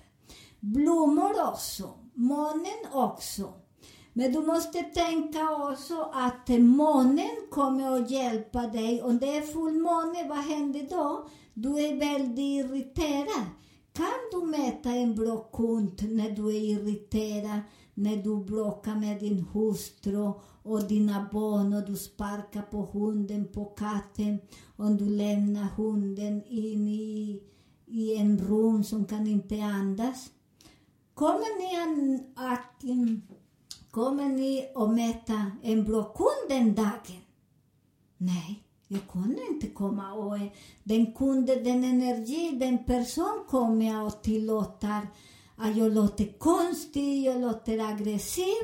Blommor 0.59 1.49
också, 1.51 1.93
månen 2.13 2.85
också. 2.91 3.53
Men 4.17 4.31
du 4.31 4.41
måste 4.41 4.83
tänka 4.83 5.49
också 5.71 6.09
att 6.13 6.49
månen 6.59 7.35
kommer 7.49 8.01
att 8.01 8.11
hjälpa 8.11 8.61
dig. 8.67 9.01
Om 9.01 9.19
det 9.19 9.37
är 9.37 9.41
fullmåne, 9.41 10.29
vad 10.29 10.37
händer 10.37 10.87
då? 10.89 11.27
Du 11.53 11.69
är 11.69 11.99
väldigt 11.99 12.39
irriterad. 12.39 13.45
Kan 13.93 14.05
du 14.31 14.45
mäta 14.47 14.89
en 14.89 15.15
bra 15.15 15.37
kund 15.37 16.01
när 16.09 16.29
du 16.29 16.47
är 16.47 16.61
irriterad, 16.61 17.59
när 17.93 18.17
du 18.17 18.43
bråkar 18.43 18.95
med 18.95 19.19
din 19.19 19.45
hustru 19.53 20.31
och 20.63 20.87
dina 20.87 21.29
barn 21.31 21.73
och 21.73 21.85
du 21.85 21.95
sparkar 21.95 22.61
på 22.61 22.81
hunden, 22.81 23.47
på 23.53 23.65
katten 23.65 24.39
Om 24.75 24.97
du 24.97 25.09
lämnar 25.09 25.67
hunden 25.75 26.43
in 26.43 26.87
i, 26.87 27.41
i 27.85 28.15
en 28.15 28.37
rum 28.37 28.83
som 28.83 29.05
kan 29.05 29.27
inte 29.27 29.63
andas? 29.63 30.29
Kommer 31.13 31.59
ni 31.59 32.23
att, 32.35 32.83
mm, 32.83 33.21
kommer 33.95 34.29
ni 34.29 34.67
att 34.75 34.89
mäta 34.89 35.51
en 35.63 35.83
bra 35.83 36.03
kund 36.03 36.49
den 36.49 36.75
dagen? 36.75 37.21
Nej, 38.17 38.63
jag 38.87 39.01
kunde 39.11 39.41
inte 39.51 39.67
komma 39.67 40.13
och 40.13 40.37
eh, 40.37 40.51
den 40.83 41.13
kunde, 41.13 41.55
den 41.55 41.83
energi, 41.83 42.51
den 42.59 42.83
person 42.83 43.43
kommer 43.49 43.85
jag 43.85 44.07
att 44.07 44.23
tillåta 44.23 45.01
att 45.55 45.77
jag 45.77 45.93
låter 45.93 46.39
konstig, 46.39 47.23
jag 47.23 47.41
låter 47.41 47.79
aggressiv. 47.93 48.63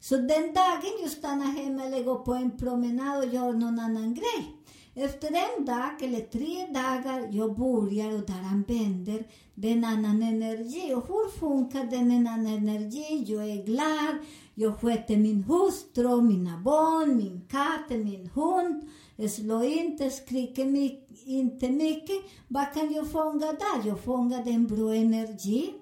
Så 0.00 0.16
den 0.16 0.54
dagen 0.54 0.98
jag 1.02 1.10
stannar 1.10 1.46
hemma 1.46 1.84
eller 1.84 2.04
går 2.04 2.18
på 2.18 2.34
en 2.34 2.58
promenad 2.58 3.18
och 3.18 3.34
gör 3.34 3.52
någon 3.52 3.78
annan 3.78 4.14
grej. 4.14 4.58
Efter 4.94 5.28
en 5.28 5.64
dag 5.64 6.02
eller 6.02 6.20
tre 6.20 6.66
dagar 6.66 7.28
jag 7.30 7.56
börjar 7.56 8.12
och 8.12 8.26
där 8.26 8.42
använder 8.52 9.24
den 9.54 9.84
annan 9.84 10.22
energi. 10.22 10.94
Och 10.94 11.06
hur 11.08 11.38
funkar 11.38 11.84
den 11.84 12.10
annan 12.10 12.46
energi? 12.46 13.24
Jag 13.26 13.50
är 13.50 13.64
glad, 13.64 14.16
jag 14.60 14.80
sköter 14.80 15.16
min 15.16 15.42
hustru, 15.44 16.22
mina 16.22 16.58
barn, 16.58 17.16
min 17.16 17.40
katt, 17.50 17.90
min 17.90 18.30
hund. 18.34 18.88
Jag 19.16 19.30
slår 19.30 19.64
inte, 19.64 20.10
skriker 20.10 20.64
mycket, 20.64 21.26
inte 21.26 21.68
mycket. 21.68 22.16
Vad 22.48 22.74
kan 22.74 22.92
jag 22.92 23.10
fånga 23.10 23.46
där? 23.46 23.88
Jag 23.88 24.00
fångar 24.00 24.48
en 24.48 24.66
bra 24.66 24.94
energi. 24.94 25.74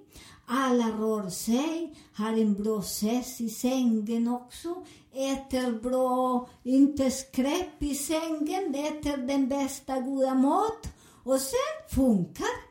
Alla 0.46 0.84
rör 0.84 1.30
sig, 1.30 1.94
har 2.12 2.32
en 2.32 2.54
bra 2.54 2.82
sess 2.82 3.40
i 3.40 3.48
sängen 3.48 4.28
också, 4.28 4.74
äter 5.12 5.80
bra, 5.80 6.48
inte 6.62 7.10
skräp 7.10 7.82
i 7.82 7.94
sängen, 7.94 8.74
äter 8.74 9.16
den 9.16 9.48
bästa 9.48 10.00
goda 10.00 10.34
mat 10.34 10.88
och 11.24 11.40
sen 11.40 11.96
funkar. 11.96 12.65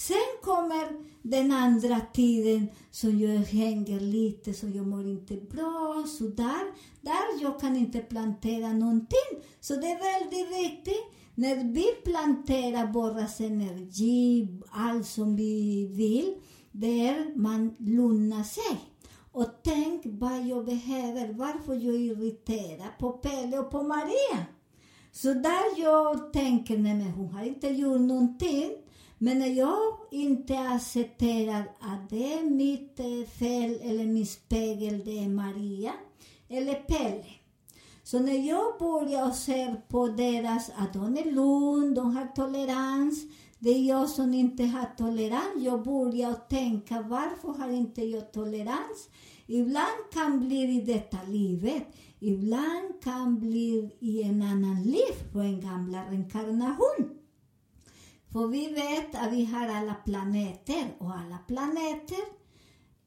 Sen 0.00 0.40
kommer 0.42 0.88
den 1.22 1.52
andra 1.52 2.00
tiden 2.14 2.68
som 2.90 3.20
jag 3.20 3.38
hänger 3.38 4.00
lite, 4.00 4.54
så 4.54 4.66
jag 4.68 4.86
mår 4.86 5.08
inte 5.08 5.34
bra, 5.34 6.04
så 6.18 6.24
där, 6.24 6.62
där 7.00 7.42
jag 7.42 7.60
kan 7.60 7.76
inte 7.76 7.98
plantera 7.98 8.72
någonting. 8.72 9.30
Så 9.60 9.74
det 9.74 9.86
är 9.86 10.20
väldigt 10.20 10.58
viktigt 10.58 11.04
när 11.34 11.72
vi 11.72 11.84
planterar 12.04 12.92
våras 12.92 13.40
energi, 13.40 14.48
allt 14.70 15.06
som 15.06 15.36
vi 15.36 15.86
vill, 15.86 16.34
där 16.72 17.36
man 17.36 17.74
lugnar 17.78 18.42
sig. 18.42 18.80
Och 19.32 19.48
tänk 19.62 20.02
vad 20.04 20.46
jag 20.46 20.64
behöver, 20.64 21.32
varför 21.32 21.74
jag 21.74 21.94
irriterar 21.94 22.98
på 22.98 23.12
Pelle 23.12 23.58
och 23.58 23.70
på 23.70 23.82
Maria. 23.82 24.46
Så 25.12 25.34
där 25.34 25.80
jag 25.80 26.32
tänker, 26.32 26.78
nej 26.78 26.94
men 26.94 27.10
hon 27.10 27.28
har 27.28 27.44
inte 27.44 27.68
gjort 27.68 28.00
någonting. 28.00 28.70
Men 29.22 29.38
när 29.38 29.46
jag 29.46 29.80
inte 30.10 30.58
accepterar 30.58 31.62
att 31.80 32.10
det 32.10 32.34
är 32.34 32.42
mitt 32.50 33.00
eh, 33.00 33.30
fel 33.38 33.80
eller 33.82 34.04
min 34.06 34.26
spegel, 34.26 35.02
det 35.04 35.18
är 35.18 35.28
Maria 35.28 35.92
eller 36.48 36.74
Pelle. 36.74 37.24
Så 38.02 38.18
när 38.18 38.48
jag 38.48 38.78
börjar 38.78 39.30
se 39.30 39.74
på 39.88 40.06
deras, 40.06 40.70
att 40.76 40.92
de 40.92 41.16
är 41.16 41.32
lugn, 41.32 41.94
de 41.94 42.16
har 42.16 42.26
tolerans, 42.26 43.22
det 43.58 43.70
är 43.70 43.88
jag 43.88 44.08
som 44.08 44.34
inte 44.34 44.64
har 44.64 44.86
tolerans. 44.96 45.64
Jag 45.64 45.82
börjar 45.84 46.34
tänka, 46.34 47.02
varför 47.02 47.58
har 47.62 47.70
inte 47.70 48.02
jag 48.02 48.32
tolerans? 48.32 49.08
Ibland 49.46 50.10
kan 50.12 50.40
bli 50.40 50.76
i 50.76 50.80
detta 50.80 51.18
livet, 51.28 51.86
ibland 52.20 53.02
kan 53.02 53.40
bli 53.40 53.90
i 54.00 54.22
en 54.22 54.42
annan 54.42 54.82
liv, 54.82 55.32
på 55.32 55.38
en 55.38 55.60
gamla 55.60 56.10
reinkarnation. 56.10 57.19
För 58.32 58.46
vi 58.46 58.66
vet 58.66 59.14
att 59.14 59.32
vi 59.32 59.44
har 59.44 59.68
alla 59.68 59.94
planeter 59.94 60.84
och 60.98 61.10
alla 61.10 61.38
planeter, 61.48 62.24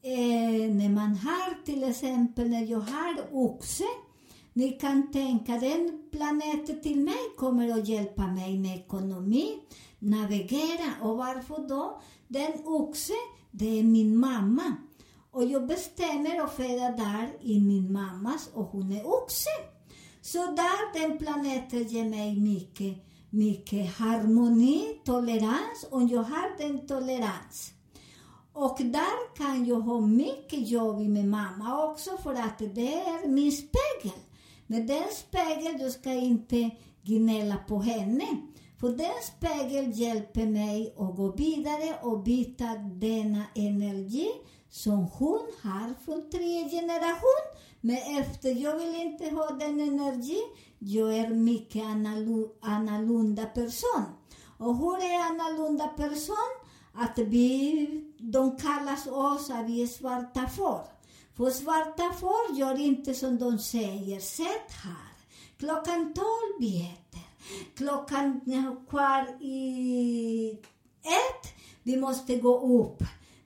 eh, 0.02 0.74
när 0.76 0.90
man 0.90 1.16
har 1.16 1.66
till 1.66 1.84
exempel, 1.84 2.50
när 2.50 2.66
jag 2.66 2.80
har 2.80 3.28
oxe, 3.32 3.84
ni 4.54 4.72
kan 4.72 5.12
tänka 5.12 5.52
den 5.58 6.04
planeten 6.12 6.82
till 6.82 7.00
mig 7.00 7.18
kommer 7.38 7.80
att 7.80 7.88
hjälpa 7.88 8.28
mig 8.28 8.58
med 8.58 8.78
ekonomi, 8.78 9.60
navigera 10.00 10.94
och 11.02 11.18
varför 11.18 11.68
då? 11.68 12.02
Den 12.28 12.52
oxe, 12.66 13.14
det 13.52 13.80
är 13.80 13.84
min 13.84 14.18
mamma. 14.18 14.76
Och 15.32 15.46
jag 15.46 15.68
bestämmer 15.68 16.44
att 16.44 16.56
föda 16.56 16.92
där 16.92 17.30
i 17.42 17.60
min 17.60 17.94
mammas 17.94 18.50
och 18.54 18.66
hon 18.66 18.92
är 18.92 19.08
oxe. 19.08 19.50
Så 20.22 20.38
där 20.38 21.00
den 21.00 21.18
planeten 21.18 21.84
ger 21.84 22.06
mig 22.06 22.40
mycket 22.40 23.13
mycket 23.34 23.96
harmoni, 23.96 25.00
tolerans 25.06 25.86
och 25.90 26.04
jag 26.04 26.24
har 26.24 26.58
den 26.58 26.88
tolerans. 26.88 27.74
Och 28.54 28.78
där 28.80 29.36
kan 29.38 29.66
jag 29.66 29.80
ha 29.80 30.02
mycket 30.02 30.70
jobb 30.70 31.00
med 31.00 31.26
mamma 31.26 31.86
också 31.86 32.18
för 32.18 32.34
att 32.34 32.60
det 32.60 32.94
är 32.94 33.28
min 33.28 33.52
spegel. 33.52 34.20
Men 34.68 34.88
den 34.88 35.04
spegeln, 35.12 35.80
jag 35.80 35.92
ska 35.92 36.12
inte 36.12 36.70
gnälla 37.04 37.58
på 37.68 37.80
henne. 37.80 38.26
För 38.80 38.90
den 38.90 39.22
spegeln 39.24 39.92
hjälper 39.92 40.46
mig 40.46 40.96
att 40.98 41.16
gå 41.16 41.32
vidare 41.32 42.00
och 42.02 42.24
byta 42.24 42.66
denna 42.76 43.44
energi 43.56 44.28
som 44.74 45.08
hon 45.14 45.42
har 45.62 45.94
från 46.06 46.30
tre 46.30 46.70
generationer. 46.70 47.64
Men 47.82 48.22
efter, 48.22 48.50
jag 48.50 48.76
vill 48.78 48.96
inte 48.96 49.30
ha 49.30 49.50
den 49.50 49.80
energi, 49.80 50.42
jag 50.80 51.18
är 51.18 51.30
mycket 51.30 51.84
annorlunda 52.62 53.46
person. 53.46 54.04
Och 54.58 54.78
hur 54.78 54.98
är 54.98 55.20
annorlunda 55.20 55.88
person? 55.88 56.52
Att 56.94 57.18
vi, 57.18 57.88
de 58.18 58.58
kallas 58.58 59.08
oss 59.08 59.50
att 59.50 59.66
vi 59.66 59.84
är 59.84 59.88
svarta 59.88 60.48
får. 60.48 60.82
För 61.36 61.50
svarta 61.50 62.14
får 62.20 62.58
gör 62.58 62.80
inte 62.80 63.14
som 63.14 63.38
de 63.38 63.60
säger, 63.60 64.20
sätt 64.20 64.72
här. 64.84 65.14
Klockan 65.58 66.14
tolv 66.14 66.60
vi 66.60 66.82
äter. 66.82 67.22
Klockan 67.76 68.42
kvar 68.90 69.44
i 69.44 70.52
ett, 71.02 71.54
vi 71.84 71.98
måste 71.98 72.36
gå 72.36 72.80
upp. 72.80 73.04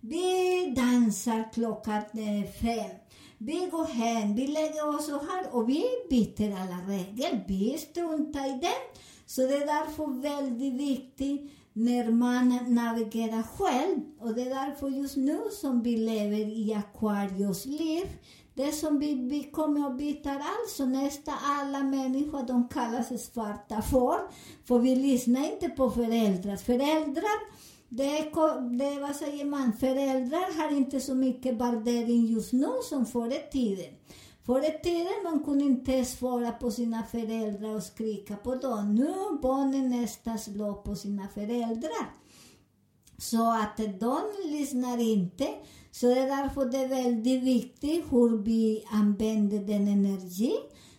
Vi 0.10 0.74
dansar 0.76 1.54
klockan 1.54 1.96
eh, 1.96 2.52
fem. 2.62 2.98
Vi 3.38 3.70
går 3.72 3.86
hem, 3.86 4.36
vi 4.36 4.48
lägger 4.48 4.90
oss 4.90 5.10
och 5.10 5.22
här 5.28 5.56
och 5.56 5.70
vi 5.70 5.86
byter 6.10 6.56
alla 6.62 6.78
regler. 6.88 7.46
Vi 7.48 7.78
struntar 7.78 8.46
i 8.46 8.60
det. 8.62 9.00
Så 9.26 9.42
det 9.42 9.54
är 9.54 9.66
därför 9.66 10.22
väldigt 10.22 10.74
viktigt 10.74 11.52
när 11.74 12.12
man 12.12 12.60
navigerar 12.68 13.44
själv. 13.44 14.00
Och 14.20 14.34
det 14.34 14.42
är 14.42 14.50
därför 14.50 14.90
just 14.90 15.18
nu 15.18 15.40
som 15.62 15.84
vi 15.84 15.98
lever 15.98 16.58
i 16.58 16.74
Aquarius 16.74 17.66
liv. 17.66 18.08
Det 18.54 18.72
som 18.72 19.00
vi, 19.00 19.16
vi 19.16 19.44
kommer 19.44 19.88
att 19.88 19.98
byta 19.98 20.42
alltså 20.60 20.86
nästa 20.86 21.34
alla 21.44 21.84
människor, 21.84 22.48
de 22.48 22.68
kallas 22.68 23.34
svarta 23.34 23.82
får. 23.82 24.18
För 24.66 24.80
vi 24.80 24.96
lyssnar 24.96 25.54
inte 25.54 25.70
på 25.70 25.92
föräldrar. 25.92 26.56
Föräldrar 26.56 27.57
det, 27.90 28.32
det, 28.78 29.00
vad 29.02 29.16
säger 29.16 29.46
man, 29.46 29.74
föräldrar 29.74 30.62
har 30.62 30.78
inte 30.78 31.00
så 31.00 31.16
mycket 31.16 31.56
värdering 31.56 32.26
just 32.26 32.54
nu 32.54 32.70
som 32.90 33.06
förr 33.06 33.34
i 33.34 33.52
tiden. 33.52 33.94
Förr 34.46 34.60
i 34.60 34.84
tiden 34.84 35.24
man 35.24 35.44
kunde 35.44 35.66
inte 35.66 36.06
svara 36.06 36.52
på 36.52 36.72
sina 36.72 37.04
föräldrar 37.04 37.76
och 37.76 37.84
skrika 37.84 38.36
på 38.36 38.56
dem. 38.56 38.96
Nu 38.96 39.14
barnen 39.42 39.90
nästan 39.90 40.40
slår 40.40 40.74
på 40.74 40.96
sina 40.96 41.28
föräldrar. 41.28 42.12
Så 43.18 43.52
att 43.52 43.78
de 44.00 44.20
lyssnar 44.46 44.98
inte. 44.98 45.48
Så 45.92 46.08
det 46.08 46.20
är 46.20 46.28
därför 46.28 46.66
det 46.66 46.78
är 46.78 46.88
väldigt 46.88 47.44
viktigt 47.44 48.06
hur 48.10 48.38
vi 48.38 48.86
använder 48.92 49.60
den 49.60 49.88
energi. 49.88 50.54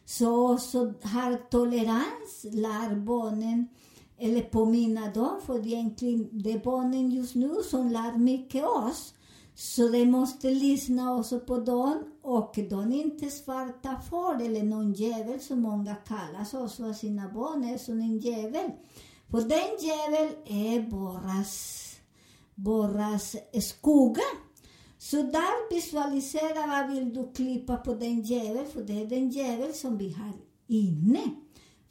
Så, 0.05 0.59
så 0.59 0.79
har 1.03 1.51
tolerans, 1.51 2.45
lär 2.45 2.97
barnen 2.97 3.69
eller 4.19 4.43
påminna 4.43 5.11
dem, 5.11 5.41
för 5.47 5.67
egentligen 5.67 6.29
det 6.33 6.53
är 6.53 6.65
barnen 6.65 7.11
just 7.11 7.35
nu 7.35 7.55
som 7.71 7.89
lär 7.91 8.19
mycket 8.19 8.65
oss. 8.65 9.15
Så 9.55 9.89
de 9.89 10.07
måste 10.07 10.51
lyssna 10.51 11.17
också 11.17 11.41
på 11.41 11.57
dem 11.59 12.05
och 12.23 12.59
de 12.71 12.93
är 12.93 13.03
inte 13.03 13.31
svarta 13.31 14.01
får 14.11 14.43
eller 14.43 14.63
någon 14.63 14.93
djävul 14.93 15.41
som 15.41 15.61
många 15.61 15.95
kallar 15.95 16.65
oss 16.65 16.81
av 16.81 16.93
sina 16.93 17.29
barn 17.29 17.65
är 17.65 17.79
som 17.79 18.01
en 18.01 18.19
djävul. 18.19 18.71
För 19.31 19.41
den 19.41 19.79
djävul 19.81 20.33
är 20.47 20.91
våras, 20.91 21.85
våras 22.55 23.37
skugga. 23.61 24.23
Så 24.99 25.17
där 25.17 25.75
visualisera 25.75 26.67
vad 26.67 26.95
vill 26.95 27.15
du 27.15 27.33
klippa 27.33 27.77
på 27.77 27.95
den 27.95 28.23
djävul, 28.23 28.67
för 28.67 28.83
det 28.83 29.03
är 29.03 29.07
den 29.07 29.31
djävul 29.31 29.73
som 29.73 29.99
vi 29.99 30.13
har 30.13 30.33
inne. 30.67 31.21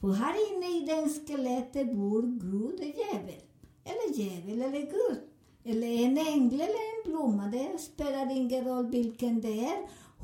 För 0.02 0.12
här 0.12 0.36
inne 0.56 0.78
i 0.78 0.86
den 0.86 1.10
skelettet 1.10 1.96
bor 1.96 2.22
Gud 2.22 2.80
och 2.80 2.86
djävul. 3.00 3.42
Eller 3.84 4.20
djävul 4.20 4.62
eller 4.62 4.82
Gud. 4.82 5.20
eller 5.64 5.88
en 5.88 6.18
ängel 6.18 6.62
eller 6.62 6.64
en 6.66 7.12
blomma. 7.12 7.48
Det 7.48 7.78
spelar 7.80 8.32
ingen 8.38 8.66
roll 8.66 8.86
vilken 8.92 9.42
det 9.42 9.60
är. 9.66 9.78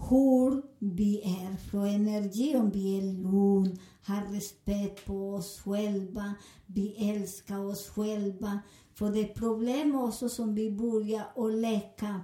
Hur 0.10 0.64
vi 0.80 1.22
är 1.22 1.56
från 1.58 1.88
energi, 1.88 2.56
om 2.56 2.70
vi 2.72 2.98
är 2.98 3.02
lugn, 3.02 3.80
har 4.04 4.34
respekt 4.34 5.06
på 5.06 5.30
oss 5.34 5.62
själva, 5.66 6.34
vi 6.66 7.10
älskar 7.10 7.66
oss 7.66 7.90
själva. 7.90 8.60
För 8.94 9.12
det 9.12 9.20
är 9.20 9.34
problem 9.34 9.96
också 9.96 10.30
som 10.30 10.56
vi 10.56 10.72
börjar 10.72 11.24
att 11.36 11.54
leka 11.54 12.22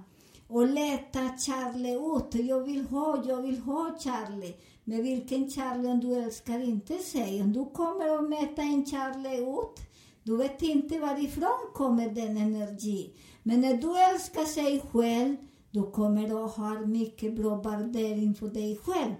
och 0.48 0.68
leta 0.68 1.18
Charlie 1.18 1.94
ut. 1.94 2.46
Jag 2.48 2.60
vill 2.60 2.84
ha, 2.86 3.24
jag 3.28 3.42
vill 3.42 3.58
ha 3.58 3.98
Charlie. 4.00 4.54
Men 4.84 5.02
vilken 5.02 5.50
Charlie 5.50 6.00
du 6.00 6.14
älskar 6.14 6.60
inte 6.64 6.98
sig? 6.98 7.42
Om 7.42 7.52
du 7.52 7.64
kommer 7.64 8.18
att 8.18 8.28
mäta 8.28 8.62
en 8.62 8.86
Charlie 8.86 9.38
ut, 9.38 9.80
du 10.22 10.36
vet 10.36 10.62
inte 10.62 10.98
varifrån 10.98 11.70
kommer 11.74 12.08
den 12.08 12.36
energi. 12.36 13.12
Men 13.42 13.60
när 13.60 13.74
du 13.74 13.98
älskar 13.98 14.44
sig 14.44 14.80
själv, 14.92 15.36
du 15.70 15.90
kommer 15.90 16.44
att 16.44 16.56
ha 16.56 16.86
mycket 16.86 17.36
bra 17.36 17.56
värdering 17.56 18.34
för 18.34 18.48
dig 18.48 18.80
själv. 18.84 19.14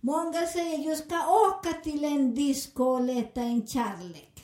Många 0.00 0.46
säger, 0.46 0.88
jag 0.88 0.98
ska 0.98 1.16
åka 1.46 1.72
till 1.72 2.04
en 2.04 2.34
disco 2.34 2.84
och 2.84 3.04
leta 3.04 3.40
en 3.40 3.66
kärlek. 3.66 4.42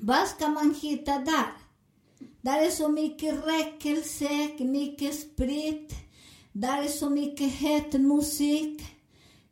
Vad 0.00 0.28
ska 0.28 0.48
man 0.48 0.74
hitta 0.82 1.18
där? 1.18 1.52
Där 2.40 2.66
är 2.66 2.70
så 2.70 2.88
mycket 2.88 3.46
räckelse, 3.46 4.28
mycket 4.58 5.20
sprit. 5.20 5.94
Där 6.52 6.82
är 6.82 6.88
så 6.88 7.10
mycket 7.10 7.52
het 7.52 7.92
musik. 7.92 8.82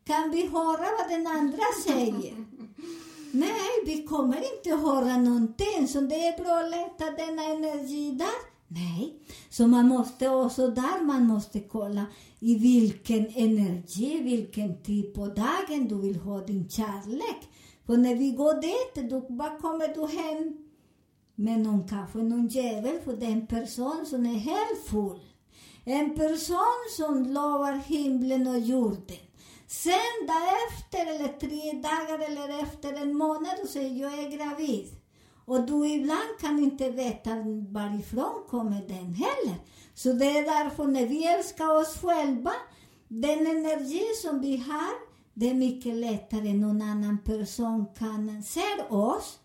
Kan 0.04 0.30
vi 0.30 0.46
höra 0.46 0.86
vad 0.98 1.08
den 1.08 1.26
andra 1.26 1.62
säger? 1.84 2.44
Nej, 3.32 3.70
vi 3.86 4.02
kommer 4.02 4.56
inte 4.56 4.86
höra 4.86 5.16
någonting. 5.16 5.88
Så 5.88 6.00
det 6.00 6.26
är 6.26 6.44
bra 6.44 6.60
att 6.64 6.70
leta 6.70 7.24
denna 7.26 7.44
energi 7.44 8.10
där. 8.10 8.50
Nej, 8.68 9.14
så 9.50 9.66
man 9.66 9.88
måste 9.88 10.28
också 10.28 10.68
där 10.68 11.04
man 11.04 11.26
måste 11.26 11.60
kolla 11.60 12.06
i 12.40 12.54
vilken 12.54 13.26
energi, 13.34 14.20
vilken 14.22 14.76
typ 14.76 14.84
tid 14.84 15.14
på 15.14 15.26
dagen 15.26 15.88
du 15.88 16.00
vill 16.00 16.16
ha 16.16 16.40
din 16.40 16.68
kärlek. 16.68 17.48
För 17.86 17.96
när 17.96 18.14
vi 18.14 18.30
går 18.30 18.60
dit, 18.60 19.10
då 19.10 19.20
bara 19.20 19.58
kommer 19.58 19.94
du 19.94 20.06
hem 20.06 20.56
med 21.34 21.60
någon, 21.60 21.88
kanske 21.88 22.18
någon 22.18 22.48
jävel, 22.48 23.00
för 23.04 23.16
det 23.16 23.26
är 23.26 23.30
en 23.30 23.46
person 23.46 24.06
som 24.06 24.26
är 24.26 24.38
helt 24.38 24.86
full. 24.86 25.20
En 25.84 26.14
person 26.14 26.88
som 26.96 27.24
lovar 27.24 27.72
himlen 27.72 28.46
och 28.46 28.58
jorden. 28.58 29.29
Sen 29.70 30.26
därefter, 30.26 31.14
eller 31.14 31.38
tre 31.38 31.72
dagar 31.72 32.30
eller 32.30 32.62
efter 32.62 32.92
en 32.92 33.16
månad, 33.16 33.54
och 33.62 33.68
säger 33.68 34.00
jag 34.02 34.18
är 34.18 34.30
gravid. 34.30 34.88
Och 35.44 35.66
du 35.66 35.87
ibland 35.87 36.38
kan 36.40 36.59
inte 36.59 36.90
veta 36.90 37.30
varifrån 37.68 38.44
kommer 38.48 38.88
den 38.88 39.14
heller. 39.14 39.56
Så 39.94 40.12
det 40.12 40.38
är 40.38 40.42
därför 40.42 40.87
när 40.87 41.06
vi 41.06 41.26
älskar 41.26 41.80
oss 41.80 41.98
själva, 42.02 42.52
den 43.09 43.46
energi 43.46 44.04
som 44.22 44.40
vi 44.40 44.56
har, 44.56 44.94
det 45.35 45.50
är 45.50 45.54
mycket 45.54 45.94
lättare 45.94 46.52
någon 46.52 46.83
annan 46.83 47.18
person 47.18 47.87
kan 47.98 48.42
se 48.42 48.83
oss 48.88 49.38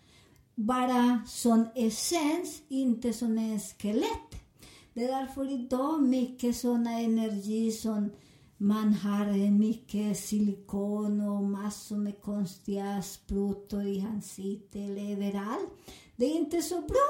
bara 0.56 1.22
som 1.28 1.68
essens, 1.76 2.62
inte 2.68 3.14
som 3.14 3.38
en 3.38 3.60
skelett. 3.60 4.32
Det 4.94 5.04
är 5.04 5.20
därför 5.20 5.52
idag 5.52 6.02
mycket 6.02 6.58
sådana 6.58 7.00
energi 7.00 7.72
som 7.72 8.10
man 8.58 8.94
har 8.94 9.28
eh, 9.28 9.52
mycket 9.52 10.20
silikon 10.20 11.22
och 11.22 11.44
massor 11.44 11.98
med 11.98 12.22
konstiga 12.22 13.02
sprutor 13.02 13.84
i 13.88 14.02
ansiktet 14.02 14.76
eller 14.76 15.12
överallt. 15.12 15.70
Det 16.16 16.26
är 16.26 16.36
inte 16.36 16.62
så 16.62 16.82
bra, 16.82 17.08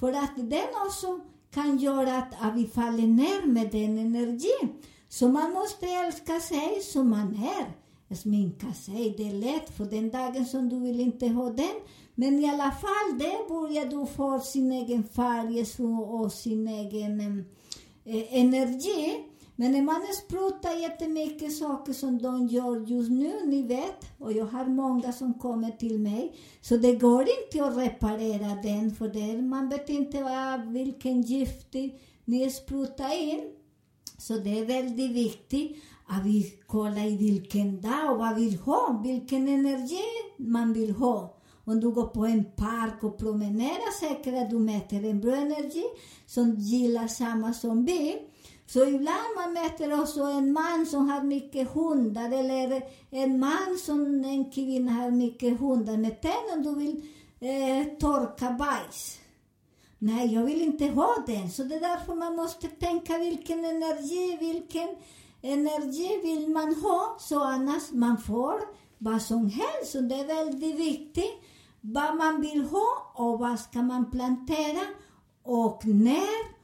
för 0.00 0.12
att 0.12 0.36
den 0.36 0.68
också 0.86 1.20
kan 1.50 1.78
göra 1.78 2.16
att 2.16 2.56
vi 2.56 2.66
faller 2.66 3.06
ner 3.06 3.46
med 3.46 3.70
den 3.72 3.98
energin. 3.98 4.68
Så 5.08 5.28
man 5.28 5.52
måste 5.52 5.86
älska 5.86 6.40
sig 6.40 6.80
som 6.82 7.10
man 7.10 7.34
är. 7.34 7.86
Sminka 8.14 8.72
sig, 8.72 9.14
det 9.16 9.28
är 9.28 9.32
lätt, 9.32 9.76
för 9.76 9.84
den 9.84 10.10
dagen 10.10 10.46
som 10.46 10.68
du 10.68 10.80
vill 10.80 11.00
inte 11.00 11.28
ha 11.28 11.50
den. 11.50 11.74
Men 12.14 12.40
i 12.40 12.48
alla 12.48 12.70
fall, 12.70 13.18
det 13.18 13.48
börjar 13.48 13.84
du 13.84 14.06
få 14.06 14.40
sin 14.40 14.72
egen 14.72 15.04
färg 15.04 15.64
och 16.22 16.32
sin 16.32 16.68
egen 16.68 17.20
eh, 18.04 18.34
energi. 18.34 19.24
Men 19.56 19.72
när 19.72 19.82
man 19.82 20.02
sprutar 20.24 20.80
jättemycket 20.80 21.56
saker 21.56 21.92
som 21.92 22.22
de 22.22 22.46
gör 22.46 22.86
just 22.86 23.10
nu, 23.10 23.32
ni 23.46 23.62
vet, 23.62 24.18
och 24.18 24.32
jag 24.32 24.44
har 24.44 24.64
många 24.64 25.12
som 25.12 25.34
kommer 25.34 25.70
till 25.70 25.98
mig, 25.98 26.36
så 26.60 26.76
det 26.76 26.96
går 26.96 27.20
inte 27.22 27.66
att 27.66 27.76
reparera 27.76 28.62
den, 28.62 28.94
för 28.94 29.08
det, 29.08 29.42
man 29.42 29.68
vet 29.68 29.88
inte 29.88 30.22
vad, 30.22 30.72
vilken 30.72 31.22
gift 31.22 31.74
ni 32.24 32.50
sprutar 32.50 33.22
in. 33.22 33.52
Så 34.18 34.34
det 34.34 34.58
är 34.58 34.64
väldigt 34.64 35.10
viktigt 35.10 35.76
att 36.06 36.26
vi 36.26 36.54
kollar 36.66 37.06
i 37.06 37.16
vilken 37.16 37.80
dag 37.80 38.12
och 38.12 38.18
vad 38.18 38.34
vi 38.34 38.48
vill 38.48 38.58
ha, 38.58 39.00
vilken 39.04 39.48
energi 39.48 40.04
man 40.36 40.72
vill 40.72 40.90
ha. 40.90 41.36
Om 41.64 41.80
du 41.80 41.90
går 41.90 42.06
på 42.06 42.26
en 42.26 42.44
park 42.44 43.04
och 43.04 43.18
promenerar 43.18 44.00
säkert 44.00 44.34
att 44.42 44.50
du 44.50 44.58
mäter 44.58 45.04
en 45.04 45.20
bra 45.20 45.36
energi 45.36 45.84
som 46.26 46.54
gillar 46.54 47.08
samma 47.08 47.52
som 47.52 47.84
vi. 47.84 48.16
Så 48.66 48.84
ibland 48.84 49.36
man 49.36 49.52
möter 49.52 50.00
också 50.00 50.22
en 50.22 50.52
man 50.52 50.86
som 50.86 51.08
har 51.08 51.22
mycket 51.22 51.68
hundar 51.72 52.32
eller 52.32 52.82
en 53.10 53.38
man 53.38 53.78
som 53.84 54.24
en 54.24 54.50
kvinna 54.50 54.92
har 54.92 55.10
mycket 55.10 55.60
hundar. 55.60 55.96
Men 55.96 56.12
tänk 56.22 56.52
om 56.52 56.62
du 56.62 56.74
vill 56.74 57.02
eh, 57.40 57.98
torka 57.98 58.50
bajs. 58.50 59.18
Nej, 59.98 60.34
jag 60.34 60.42
vill 60.44 60.62
inte 60.62 60.86
ha 60.86 61.14
den. 61.26 61.50
Så 61.50 61.64
det 61.64 61.74
är 61.74 61.80
därför 61.80 62.14
man 62.14 62.36
måste 62.36 62.68
tänka 62.68 63.18
vilken 63.18 63.64
energi, 63.64 64.36
vilken 64.40 64.88
energi 65.42 66.20
vill 66.22 66.48
man 66.48 66.74
ha, 66.74 67.16
så 67.20 67.42
annars 67.42 67.92
man 67.92 68.18
får 68.18 68.60
vad 68.98 69.22
som 69.22 69.48
helst. 69.48 69.92
Så 69.92 70.00
det 70.00 70.14
är 70.14 70.26
väldigt 70.26 70.76
viktigt 70.76 71.42
vad 71.80 72.16
man 72.16 72.40
vill 72.40 72.64
ha 72.64 73.12
och 73.14 73.38
vad 73.38 73.60
ska 73.60 73.82
man 73.82 74.10
plantera 74.10 74.82
och 75.42 75.86
när 75.86 76.56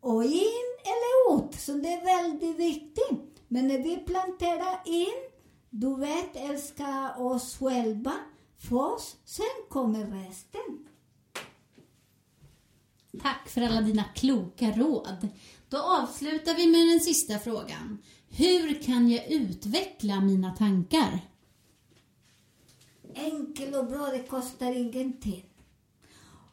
och 0.00 0.24
in 0.24 0.69
eller 0.82 1.38
ut. 1.38 1.54
Så 1.54 1.72
det 1.72 1.88
är 1.88 2.04
väldigt 2.04 2.56
viktigt. 2.56 3.42
Men 3.48 3.68
när 3.68 3.78
vi 3.78 3.96
planterar 3.96 4.80
in, 4.84 5.30
du 5.70 5.96
vet, 5.96 6.36
älska 6.36 7.14
oss 7.18 7.56
själva 7.58 8.12
först, 8.58 9.28
sen 9.28 9.44
kommer 9.68 10.06
resten. 10.06 10.86
Tack 13.22 13.48
för 13.48 13.60
alla 13.60 13.80
dina 13.80 14.04
kloka 14.04 14.70
råd. 14.70 15.28
Då 15.68 15.78
avslutar 15.78 16.54
vi 16.54 16.66
med 16.66 16.86
den 16.86 17.00
sista 17.00 17.38
frågan. 17.38 17.98
Hur 18.28 18.82
kan 18.82 19.10
jag 19.10 19.30
utveckla 19.30 20.20
mina 20.20 20.50
tankar? 20.56 21.20
Enkelt 23.14 23.76
och 23.76 23.86
bra, 23.86 24.06
det 24.06 24.22
kostar 24.22 24.72
ingenting. 24.72 25.49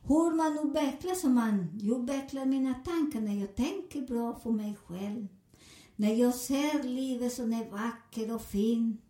Hur 0.08 0.36
man 0.36 0.68
utvecklas 0.68 1.22
som 1.22 1.34
man 1.34 1.80
utvecklar 1.84 2.46
mina 2.46 2.74
tankar 2.74 3.22
när 3.22 3.40
jag 3.40 3.56
tänker 3.56 4.02
bra 4.02 4.40
för 4.44 4.52
mig 4.52 4.78
själv. 4.86 5.28
När 5.96 6.14
jag 6.14 6.36
ser 6.36 6.84
livet 6.84 7.34
som 7.34 7.54
är 7.54 7.72
vackert 7.72 8.32
och 8.32 8.42
fint. 8.42 9.02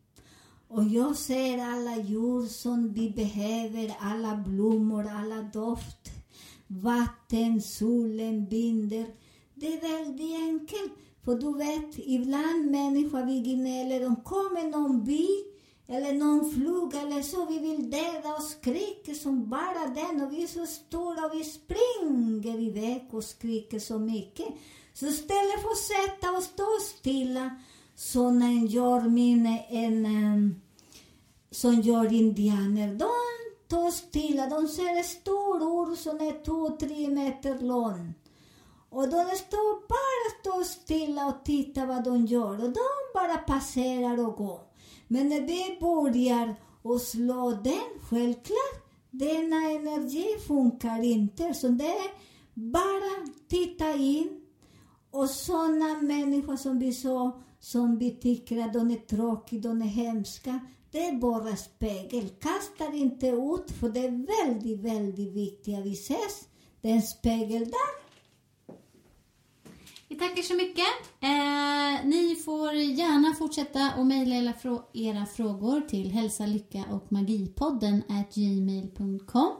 Och 0.67 0.83
jag 0.83 1.15
ser 1.15 1.57
alla 1.57 1.97
djur 1.97 2.47
som 2.47 2.93
vi 2.93 3.09
behöver, 3.09 3.95
alla 3.99 4.35
blommor, 4.35 5.07
alla 5.07 5.41
doft. 5.41 6.09
Vatten, 6.67 7.61
solen, 7.61 8.49
binder. 8.49 9.05
Det 9.55 9.67
är 9.67 9.81
väldigt 9.81 10.39
enkelt. 10.39 10.93
För 11.23 11.35
du 11.35 11.57
vet, 11.57 11.97
ibland 11.97 12.71
människor 12.71 13.25
vi 13.25 13.39
gnäller, 13.39 14.07
om 14.07 14.15
kommer 14.15 14.69
någon 14.69 15.03
bil 15.03 15.43
eller 15.87 16.13
någon 16.13 16.51
fluga 16.51 17.01
eller 17.01 17.21
så, 17.21 17.45
vi 17.45 17.59
vill 17.59 17.89
döda 17.89 18.35
och 18.35 18.43
skriker 18.43 19.13
som 19.13 19.49
bara 19.49 19.87
den 19.87 20.21
och 20.21 20.33
vi 20.33 20.43
är 20.43 20.47
så 20.47 20.65
stora 20.65 21.25
och 21.25 21.33
vi 21.33 21.43
springer 21.43 22.59
iväg 22.59 23.09
och 23.11 23.23
skriker 23.23 23.79
så 23.79 23.99
mycket. 23.99 24.47
Så 24.93 25.05
istället 25.05 25.61
för 25.61 25.69
att 25.69 25.77
sätta 25.77 26.31
och 26.31 26.43
stå 26.43 26.67
stilla, 26.97 27.55
som 27.95 28.41
en 28.41 28.67
gör 28.67 29.01
min, 29.01 29.45
en, 29.69 30.05
en, 30.05 30.61
som 31.51 31.81
gör 31.81 32.13
indianer, 32.13 32.95
de 32.95 33.09
står 33.67 33.91
stilla, 33.91 34.49
de 34.49 34.67
ser 34.67 34.97
en 34.97 35.03
stor 35.03 35.61
ur 35.61 35.95
som 35.95 36.17
är 36.17 36.43
två, 36.45 36.77
tre 36.77 37.07
meter 37.07 37.59
lång. 37.59 38.13
Och 38.89 39.09
de 39.09 39.25
står 39.25 39.87
bara 39.87 40.41
står 40.41 40.63
stilla 40.63 41.27
och 41.27 41.45
tittar 41.45 41.85
vad 41.85 42.03
de 42.03 42.25
gör 42.25 42.63
och 42.63 42.69
de 42.69 42.87
bara 43.13 43.37
passerar 43.37 44.27
och 44.27 44.35
går. 44.35 44.66
Men 45.07 45.29
när 45.29 45.41
vi 45.41 45.77
börjar 45.79 46.55
och 46.81 47.01
slå 47.01 47.51
den, 47.63 48.01
självklart, 48.09 48.87
denna 49.11 49.71
energi 49.71 50.25
funkar 50.47 51.03
inte. 51.03 51.53
Så 51.53 51.67
det 51.67 51.87
är 51.87 52.11
bara 52.53 53.27
titta 53.49 53.93
in. 53.93 54.41
Och 55.11 55.29
sådana 55.29 56.01
människor 56.01 56.55
som 56.55 56.79
vi 56.79 56.93
så, 56.93 57.41
som 57.59 57.97
vi 57.97 58.11
tycker 58.11 58.57
att 58.57 58.73
de 58.73 58.91
är 58.91 58.95
tråkiga, 58.95 59.61
de 59.61 59.81
är 59.81 59.85
hemska, 59.85 60.59
det 60.91 61.05
är 61.05 61.17
bara 61.17 61.55
spegel. 61.55 62.29
Kasta 62.29 62.93
inte 62.93 63.27
ut, 63.27 63.71
för 63.79 63.89
det 63.89 63.99
är 63.99 64.45
väldigt, 64.45 64.79
väldigt 64.79 65.33
viktigt 65.33 65.77
att 65.77 65.85
vi 65.85 65.93
ses. 65.93 66.47
Det 66.81 66.89
är 66.89 66.95
en 66.95 67.01
spegel 67.01 67.65
där. 67.65 68.06
Vi 70.09 70.15
tackar 70.15 70.41
så 70.41 70.55
mycket. 70.55 70.85
Eh, 71.19 72.05
ni 72.05 72.35
får 72.45 72.73
gärna 72.73 73.33
fortsätta 73.33 73.91
att 73.97 74.05
mejla 74.05 74.53
era, 74.93 75.25
frågor 75.25 75.81
till 75.81 76.11
hälsa, 76.11 76.45
lycka 76.45 76.83
och 76.91 77.11
magipodden 77.11 78.03
gmail.com. 78.33 79.51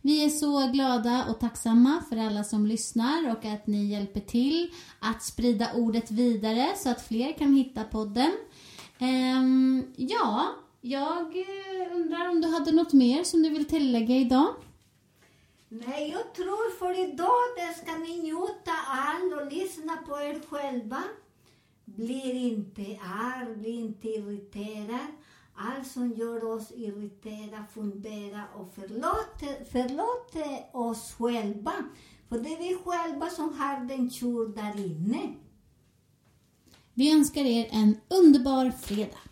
Vi 0.00 0.24
är 0.24 0.28
så 0.28 0.70
glada 0.72 1.24
och 1.30 1.40
tacksamma 1.40 2.02
för 2.08 2.16
alla 2.16 2.44
som 2.44 2.66
lyssnar 2.66 3.30
och 3.30 3.44
att 3.44 3.66
ni 3.66 3.84
hjälper 3.84 4.20
till 4.20 4.70
att 5.00 5.22
sprida 5.22 5.72
ordet 5.74 6.10
vidare 6.10 6.72
så 6.76 6.90
att 6.90 7.08
fler 7.08 7.38
kan 7.38 7.54
hitta 7.54 7.84
podden. 7.84 8.30
Eh, 8.98 9.42
ja, 9.96 10.46
jag 10.80 11.36
eh, 11.36 11.96
undrar 11.96 12.28
om 12.28 12.40
du 12.40 12.48
hade 12.48 12.72
något 12.72 12.92
mer 12.92 13.24
som 13.24 13.42
du 13.42 13.48
vill 13.48 13.64
tillägga 13.64 14.16
idag? 14.16 14.54
Nej, 15.74 16.10
jag 16.10 16.34
tror 16.34 16.78
för 16.78 17.04
idag 17.04 17.42
det 17.56 17.82
ska 17.82 17.98
ni 17.98 18.22
njuta 18.22 18.72
all 18.88 19.32
och 19.32 19.52
lyssna 19.52 19.96
på 19.96 20.20
er 20.20 20.40
själva. 20.48 21.02
Blir 21.84 22.34
inte 22.34 23.00
arg, 23.04 23.54
bli 23.56 23.70
inte 23.70 24.08
irriterad. 24.08 25.06
Allt 25.54 25.86
som 25.86 26.12
gör 26.12 26.44
oss 26.44 26.70
irriterade, 26.70 27.64
fundera 27.74 28.44
och 28.56 28.72
förlåt, 28.74 29.68
förlåt 29.72 30.36
oss 30.72 31.14
själva. 31.18 31.72
För 32.28 32.38
det 32.38 32.52
är 32.54 32.58
vi 32.58 32.78
själva 32.84 33.30
som 33.30 33.58
har 33.58 33.84
den 33.84 34.10
tjur 34.10 34.48
där 34.48 34.86
inne. 34.86 35.34
Vi 36.94 37.12
önskar 37.12 37.44
er 37.44 37.68
en 37.70 37.96
underbar 38.08 38.70
fredag. 38.70 39.31